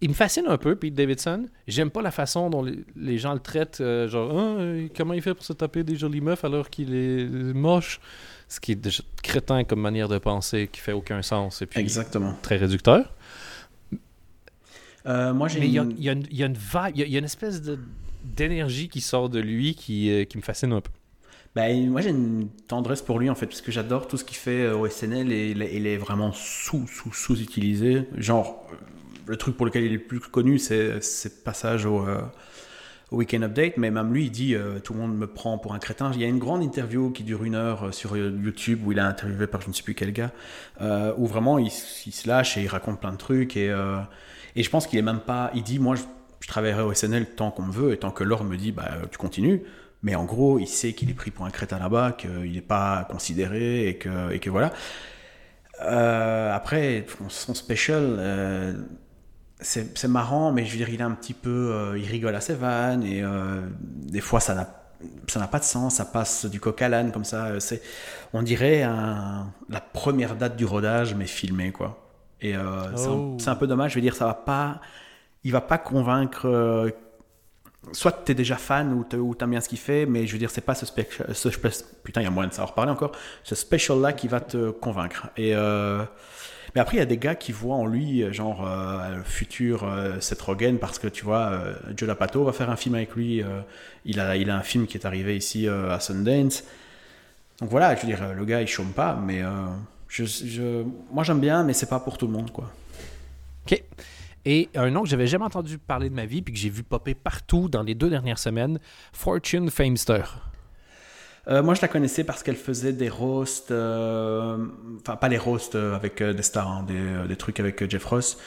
[0.01, 1.45] il me fascine un peu, Pete Davidson.
[1.67, 3.79] J'aime pas la façon dont les, les gens le traitent.
[3.81, 6.93] euh, genre, Ah, euh, comment il fait pour se taper des jolies meufs alors qu'il
[6.93, 7.99] est moche?
[8.47, 11.79] Ce qui est déjà crétin comme manière de penser, qui fait aucun sens et puis
[11.79, 12.35] Exactement.
[12.43, 13.11] très réducteur.
[15.07, 17.03] Euh, moi, j'ai Mais il y a, une- y y a une vibe, il y
[17.03, 17.61] a- il y a une espèce
[18.23, 20.91] d'énergie qui sort de lui qui, euh, qui me fascine un peu.
[21.55, 24.35] Ben, moi j'ai une tendresse pour lui en fait, parce que j'adore tout ce qu'il
[24.35, 28.03] fait euh, au SNL et il est, vraiment sous, sous, sous utilisé.
[28.17, 28.75] Genre, euh,
[29.27, 32.21] le truc pour lequel il est le plus connu, c'est ses passages au, euh,
[33.11, 35.73] au Weekend Update, mais même lui il dit euh, Tout le monde me prend pour
[35.73, 36.11] un crétin.
[36.13, 38.99] Il y a une grande interview qui dure une heure euh, sur YouTube où il
[38.99, 40.31] a interviewé par je ne sais plus quel gars,
[41.17, 43.57] où vraiment il, se lâche et il raconte plein de trucs.
[43.57, 43.73] Et,
[44.55, 45.51] et je pense qu'il est même pas.
[45.55, 46.03] Il dit Moi je,
[46.47, 49.17] travaillerai au SNL tant qu'on me veut et tant que Laure me dit bah, Tu
[49.17, 49.63] continues.
[50.03, 53.07] Mais en gros, il sait qu'il est pris pour un crétin là-bas, qu'il n'est pas
[53.09, 54.71] considéré et que, et que voilà.
[55.79, 58.73] Après, son special, euh,
[59.61, 61.71] c'est marrant, mais je veux dire, il est un petit peu.
[61.73, 64.81] euh, il rigole à ses vannes et euh, des fois, ça n'a.
[65.27, 67.47] Ça n'a pas de sens, ça passe du coq à l'âne comme ça.
[67.47, 67.81] euh, C'est,
[68.33, 72.01] on dirait un- la première date du rodage, mais filmée quoi.
[72.41, 73.37] Et euh, c'est un- Oh.
[73.39, 73.91] c'est un, peu dommage.
[73.91, 74.79] Je veux dire, ça va pas.
[75.43, 76.89] Il va pas convaincre euh,
[77.91, 79.03] soit tu es déjà fan ou
[79.35, 81.49] tu aimes bien ce qu'il fait, mais je veux dire, c'est pas ce, spec- ce
[82.03, 83.11] putain, il y a moyen de savoir parler encore,
[83.43, 85.27] ce special là qui va te convaincre.
[85.37, 86.03] Et euh,
[86.75, 89.83] mais après, il y a des gars qui voient en lui, euh, genre, euh, futur
[89.85, 90.43] euh, Seth
[90.79, 93.41] parce que tu vois, euh, Joe Lapato va faire un film avec lui.
[93.41, 93.61] euh,
[94.03, 96.63] il, a, il a un film qui est arrivé ici à Sundance.
[97.59, 99.41] Donc voilà, je veux dire, le gars, il chôme pas, mais
[100.09, 102.69] je- moi j'aime bien, mais c'est pas pour tout le monde, quoi.
[103.65, 103.81] OK.
[104.47, 106.83] Et un nom que j'avais jamais entendu parler de ma vie puis que j'ai vu
[106.83, 108.79] popper partout dans les deux dernières semaines,
[109.11, 110.21] Fortune Famester.
[111.47, 114.57] Euh, moi, je la connaissais parce qu'elle faisait des roasts, euh,
[115.01, 118.37] enfin pas les roasts euh, avec des stars, hein, des, des trucs avec Jeff Ross.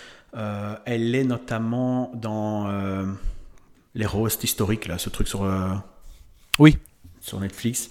[0.84, 2.68] Elle est notamment dans
[3.94, 5.49] les roasts historiques, là, ce truc sur,
[6.59, 6.78] Oui.
[7.20, 7.90] sur Netflix.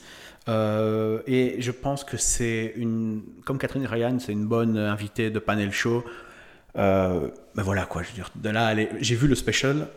[0.49, 5.39] Euh, et je pense que c'est une, comme Catherine Ryan, c'est une bonne invitée de
[5.39, 6.05] panel show.
[6.77, 9.87] Euh, ben voilà quoi, je veux dire, de là, est- j'ai vu le special.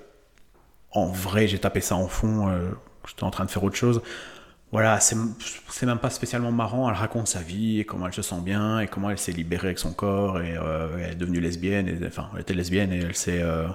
[0.93, 2.49] En vrai, j'ai tapé ça en fond.
[2.49, 2.71] euh,
[3.07, 4.03] J'étais en train de faire autre chose.
[4.73, 6.89] Voilà, c'est même pas spécialement marrant.
[6.89, 9.69] Elle raconte sa vie et comment elle se sent bien et comment elle s'est libérée
[9.69, 11.89] avec son corps et euh, elle est devenue lesbienne.
[11.89, 13.67] Et, enfin, elle était lesbienne et elle s'est euh,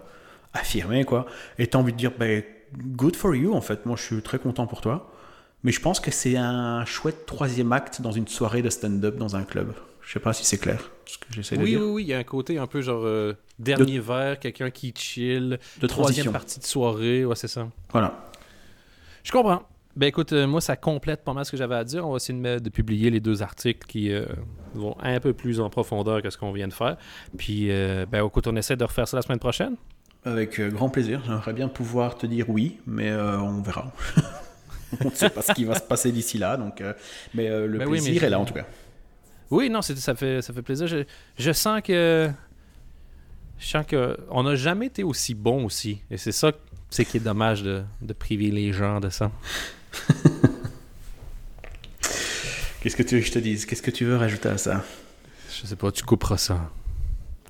[0.53, 1.25] affirmée quoi.
[1.59, 2.43] Et t'as envie de dire, ben,
[2.77, 3.85] good for you en fait.
[3.85, 5.11] Moi, je suis très content pour toi.
[5.63, 9.35] Mais je pense que c'est un chouette troisième acte dans une soirée de stand-up dans
[9.35, 9.73] un club.
[10.01, 11.81] Je sais pas si c'est clair ce que j'essaie de Oui, dire.
[11.81, 14.93] oui, oui, il y a un côté un peu genre euh, dernier verre, quelqu'un qui
[14.95, 16.31] chill, De troisième transition.
[16.31, 17.67] partie de soirée, ouais, c'est ça.
[17.91, 18.29] Voilà.
[19.23, 19.63] Je comprends.
[19.95, 22.05] Ben écoute, euh, moi ça complète pas mal ce que j'avais à dire.
[22.05, 24.25] On va essayer de, publier les deux articles qui euh,
[24.73, 26.97] vont un peu plus en profondeur que ce qu'on vient de faire.
[27.37, 29.75] Puis, euh, ben écoute, on essaie de refaire ça la semaine prochaine.
[30.25, 31.21] Avec grand plaisir.
[31.25, 33.91] J'aimerais bien pouvoir te dire oui, mais on verra.
[35.01, 36.83] on ne sait pas ce qui va se passer d'ici là, donc.
[37.33, 38.65] mais le Ben oui, mais plaisir est là en tout cas.
[39.51, 40.87] Oui, non, ça fait, ça fait plaisir.
[40.87, 41.03] Je,
[41.37, 42.29] je sens que.
[43.59, 44.17] Je sens que.
[44.29, 46.01] On n'a jamais été aussi bon aussi.
[46.09, 46.51] Et c'est ça
[46.89, 49.31] c'est qui est dommage de, de priver les gens de ça.
[52.81, 53.65] Qu'est-ce que tu veux que je te dise?
[53.65, 54.83] Qu'est-ce que tu veux rajouter à ça?
[55.49, 56.69] Je sais pas, tu couperas ça.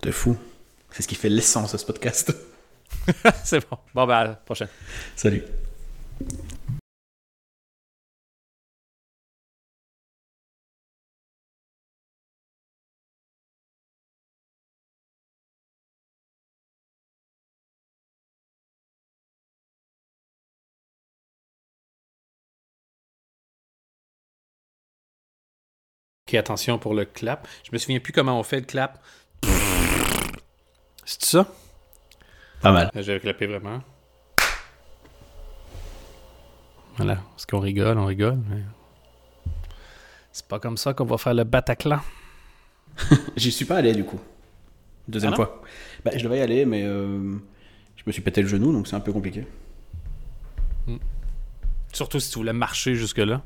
[0.01, 0.37] T'es fou.
[0.91, 2.33] C'est ce qui fait l'essence de ce podcast.
[3.43, 3.77] c'est bon.
[3.93, 4.69] Bon, ben, à la prochaine.
[5.15, 5.43] Salut.
[26.38, 27.47] Attention pour le clap.
[27.64, 29.01] Je me souviens plus comment on fait le clap.
[31.05, 31.47] C'est ça?
[32.61, 32.89] Pas mal.
[32.95, 33.81] J'avais clapé vraiment.
[36.97, 37.14] Voilà.
[37.38, 37.97] Est-ce qu'on rigole?
[37.97, 38.38] On rigole.
[38.49, 38.61] mais
[40.31, 41.99] C'est pas comme ça qu'on va faire le Bataclan.
[43.35, 44.19] J'y suis pas allé du coup.
[45.07, 45.61] Deuxième Ah fois.
[46.03, 47.35] Bah, je devais y aller, mais euh,
[47.97, 49.45] je me suis pété le genou, donc c'est un peu compliqué.
[51.93, 53.41] Surtout si tu voulais marcher jusque-là.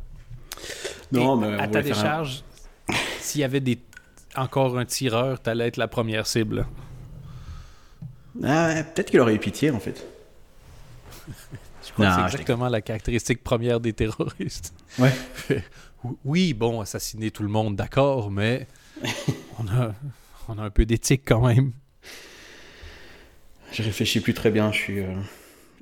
[1.11, 2.43] Non, Et mais à ta décharge,
[3.29, 3.79] s'il y avait des...
[4.35, 6.65] encore un tireur, t'allais être la première cible.
[8.43, 10.05] Ah, peut-être qu'il aurait eu pitié en fait.
[11.85, 14.73] Je crois Non, que c'est exactement la caractéristique première des terroristes.
[14.97, 15.13] Ouais.
[16.23, 18.67] Oui, bon, assassiner tout le monde, d'accord, mais
[19.59, 19.93] on a,
[20.47, 21.73] on a un peu d'éthique quand même.
[23.73, 24.71] Je réfléchis plus très bien.
[24.71, 25.13] Je suis, euh,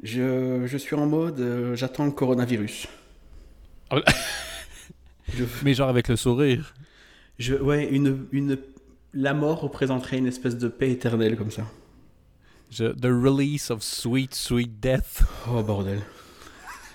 [0.01, 2.87] Je, je suis en mode, euh, j'attends le coronavirus.
[3.91, 6.73] Je, Mais genre avec le sourire.
[7.39, 8.57] Je, ouais, une, une,
[9.13, 11.63] la mort représenterait une espèce de paix éternelle comme ça.
[12.71, 15.23] Je- the release of sweet, sweet death.
[15.49, 16.01] Oh bordel.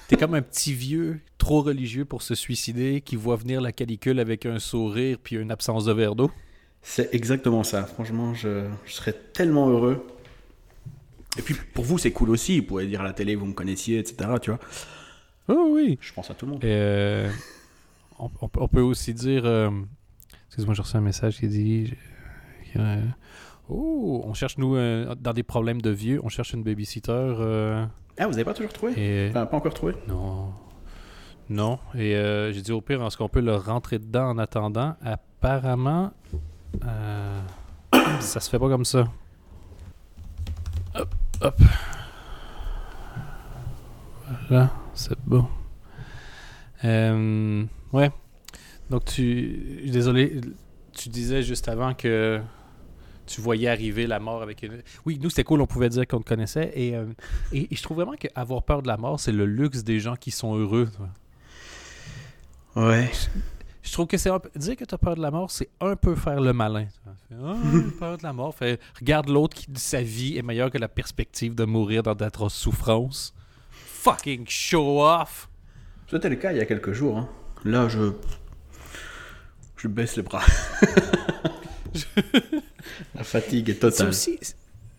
[0.08, 4.20] T'es comme un petit vieux, trop religieux pour se suicider, qui voit venir la calicule
[4.20, 6.30] avec un sourire puis une absence de verre d'eau.
[6.82, 7.84] C'est exactement ça.
[7.84, 10.04] Franchement, je, je serais tellement heureux.
[11.38, 12.60] Et puis pour vous, c'est cool aussi.
[12.60, 14.28] Vous pouvez dire à la télé, vous me connaissiez, etc.
[14.42, 14.60] Tu vois.
[15.48, 15.96] Oh oui.
[16.02, 16.64] Je pense à tout le monde.
[16.64, 17.30] Euh,
[18.18, 19.46] on, on peut- on peut aussi dire.
[19.46, 19.70] euh,
[20.52, 21.94] Excuse-moi, j'ai reçu un message qui dit.
[22.76, 23.02] euh,
[23.70, 27.10] oh, on cherche, nous, euh, dans des problèmes de vieux, on cherche une babysitter.
[27.10, 27.86] euh,
[28.18, 28.92] Ah, vous avez pas toujours trouvé?
[28.98, 29.94] Et, Enfin, pas encore trouvé?
[30.06, 30.52] Non.
[31.48, 31.78] Non.
[31.94, 34.94] Et euh, j'ai dit au pire, est-ce qu'on peut le rentrer dedans en attendant?
[35.02, 36.12] Apparemment,
[38.20, 39.04] ça se fait pas comme ça.
[40.94, 41.60] Hop, hop.
[44.48, 45.46] Voilà, c'est bon.
[46.84, 48.10] Ouais.
[48.92, 49.82] Donc, tu.
[49.90, 50.40] Désolé,
[50.92, 52.40] tu disais juste avant que
[53.26, 54.82] tu voyais arriver la mort avec une.
[55.06, 56.70] Oui, nous, c'était cool, on pouvait dire qu'on te connaissait.
[56.74, 57.06] Et, euh,
[57.52, 60.14] et, et je trouve vraiment qu'avoir peur de la mort, c'est le luxe des gens
[60.14, 60.90] qui sont heureux.
[62.76, 63.10] Ouais.
[63.82, 65.68] Je trouve que c'est un peu- dire que tu as peur de la mort, c'est
[65.80, 66.86] un peu faire le malin.
[67.28, 67.56] Fait, Ah,
[67.98, 68.54] peur de la mort.
[68.54, 72.14] Fait, regarde l'autre qui dit sa vie est meilleure que la perspective de mourir dans
[72.14, 73.34] d'atroces souffrances.
[73.70, 75.48] Fucking show off.
[76.10, 77.16] C'était le cas il y a quelques jours.
[77.18, 77.28] hein.
[77.64, 78.12] Là, je.
[79.82, 80.42] Je baisse les bras.
[83.16, 84.08] La fatigue est C'est totale.
[84.10, 84.38] aussi,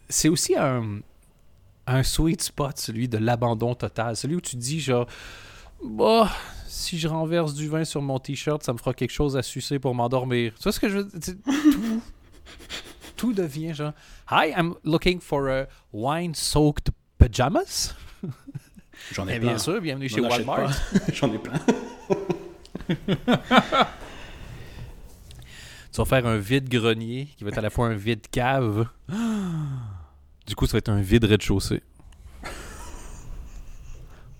[0.10, 1.00] c'est aussi un,
[1.88, 4.18] un sweet spot, celui de l'abandon total.
[4.18, 5.08] Celui où tu dis genre,
[5.84, 6.30] bah,
[6.68, 9.80] si je renverse du vin sur mon t-shirt, ça me fera quelque chose à sucer
[9.80, 10.54] pour m'endormir.
[10.58, 11.36] Tu vois ce que je veux dire?
[11.46, 12.02] Tout,
[13.16, 13.94] tout devient genre,
[14.32, 17.96] Hi, I'm looking for a wine-soaked pajamas.
[19.14, 19.48] J'en ai Eh plein.
[19.52, 20.72] bien sûr, bienvenue chez Walmart.
[21.14, 21.60] J'en ai plein.
[25.94, 28.88] Tu vas faire un vide-grenier qui va être à la fois un vide-cave.
[30.46, 31.82] Du coup, ça va être un vide rez-de-chaussée.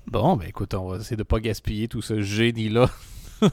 [0.06, 2.90] Bon, ben écoute, on va essayer de pas gaspiller tout ce génie-là.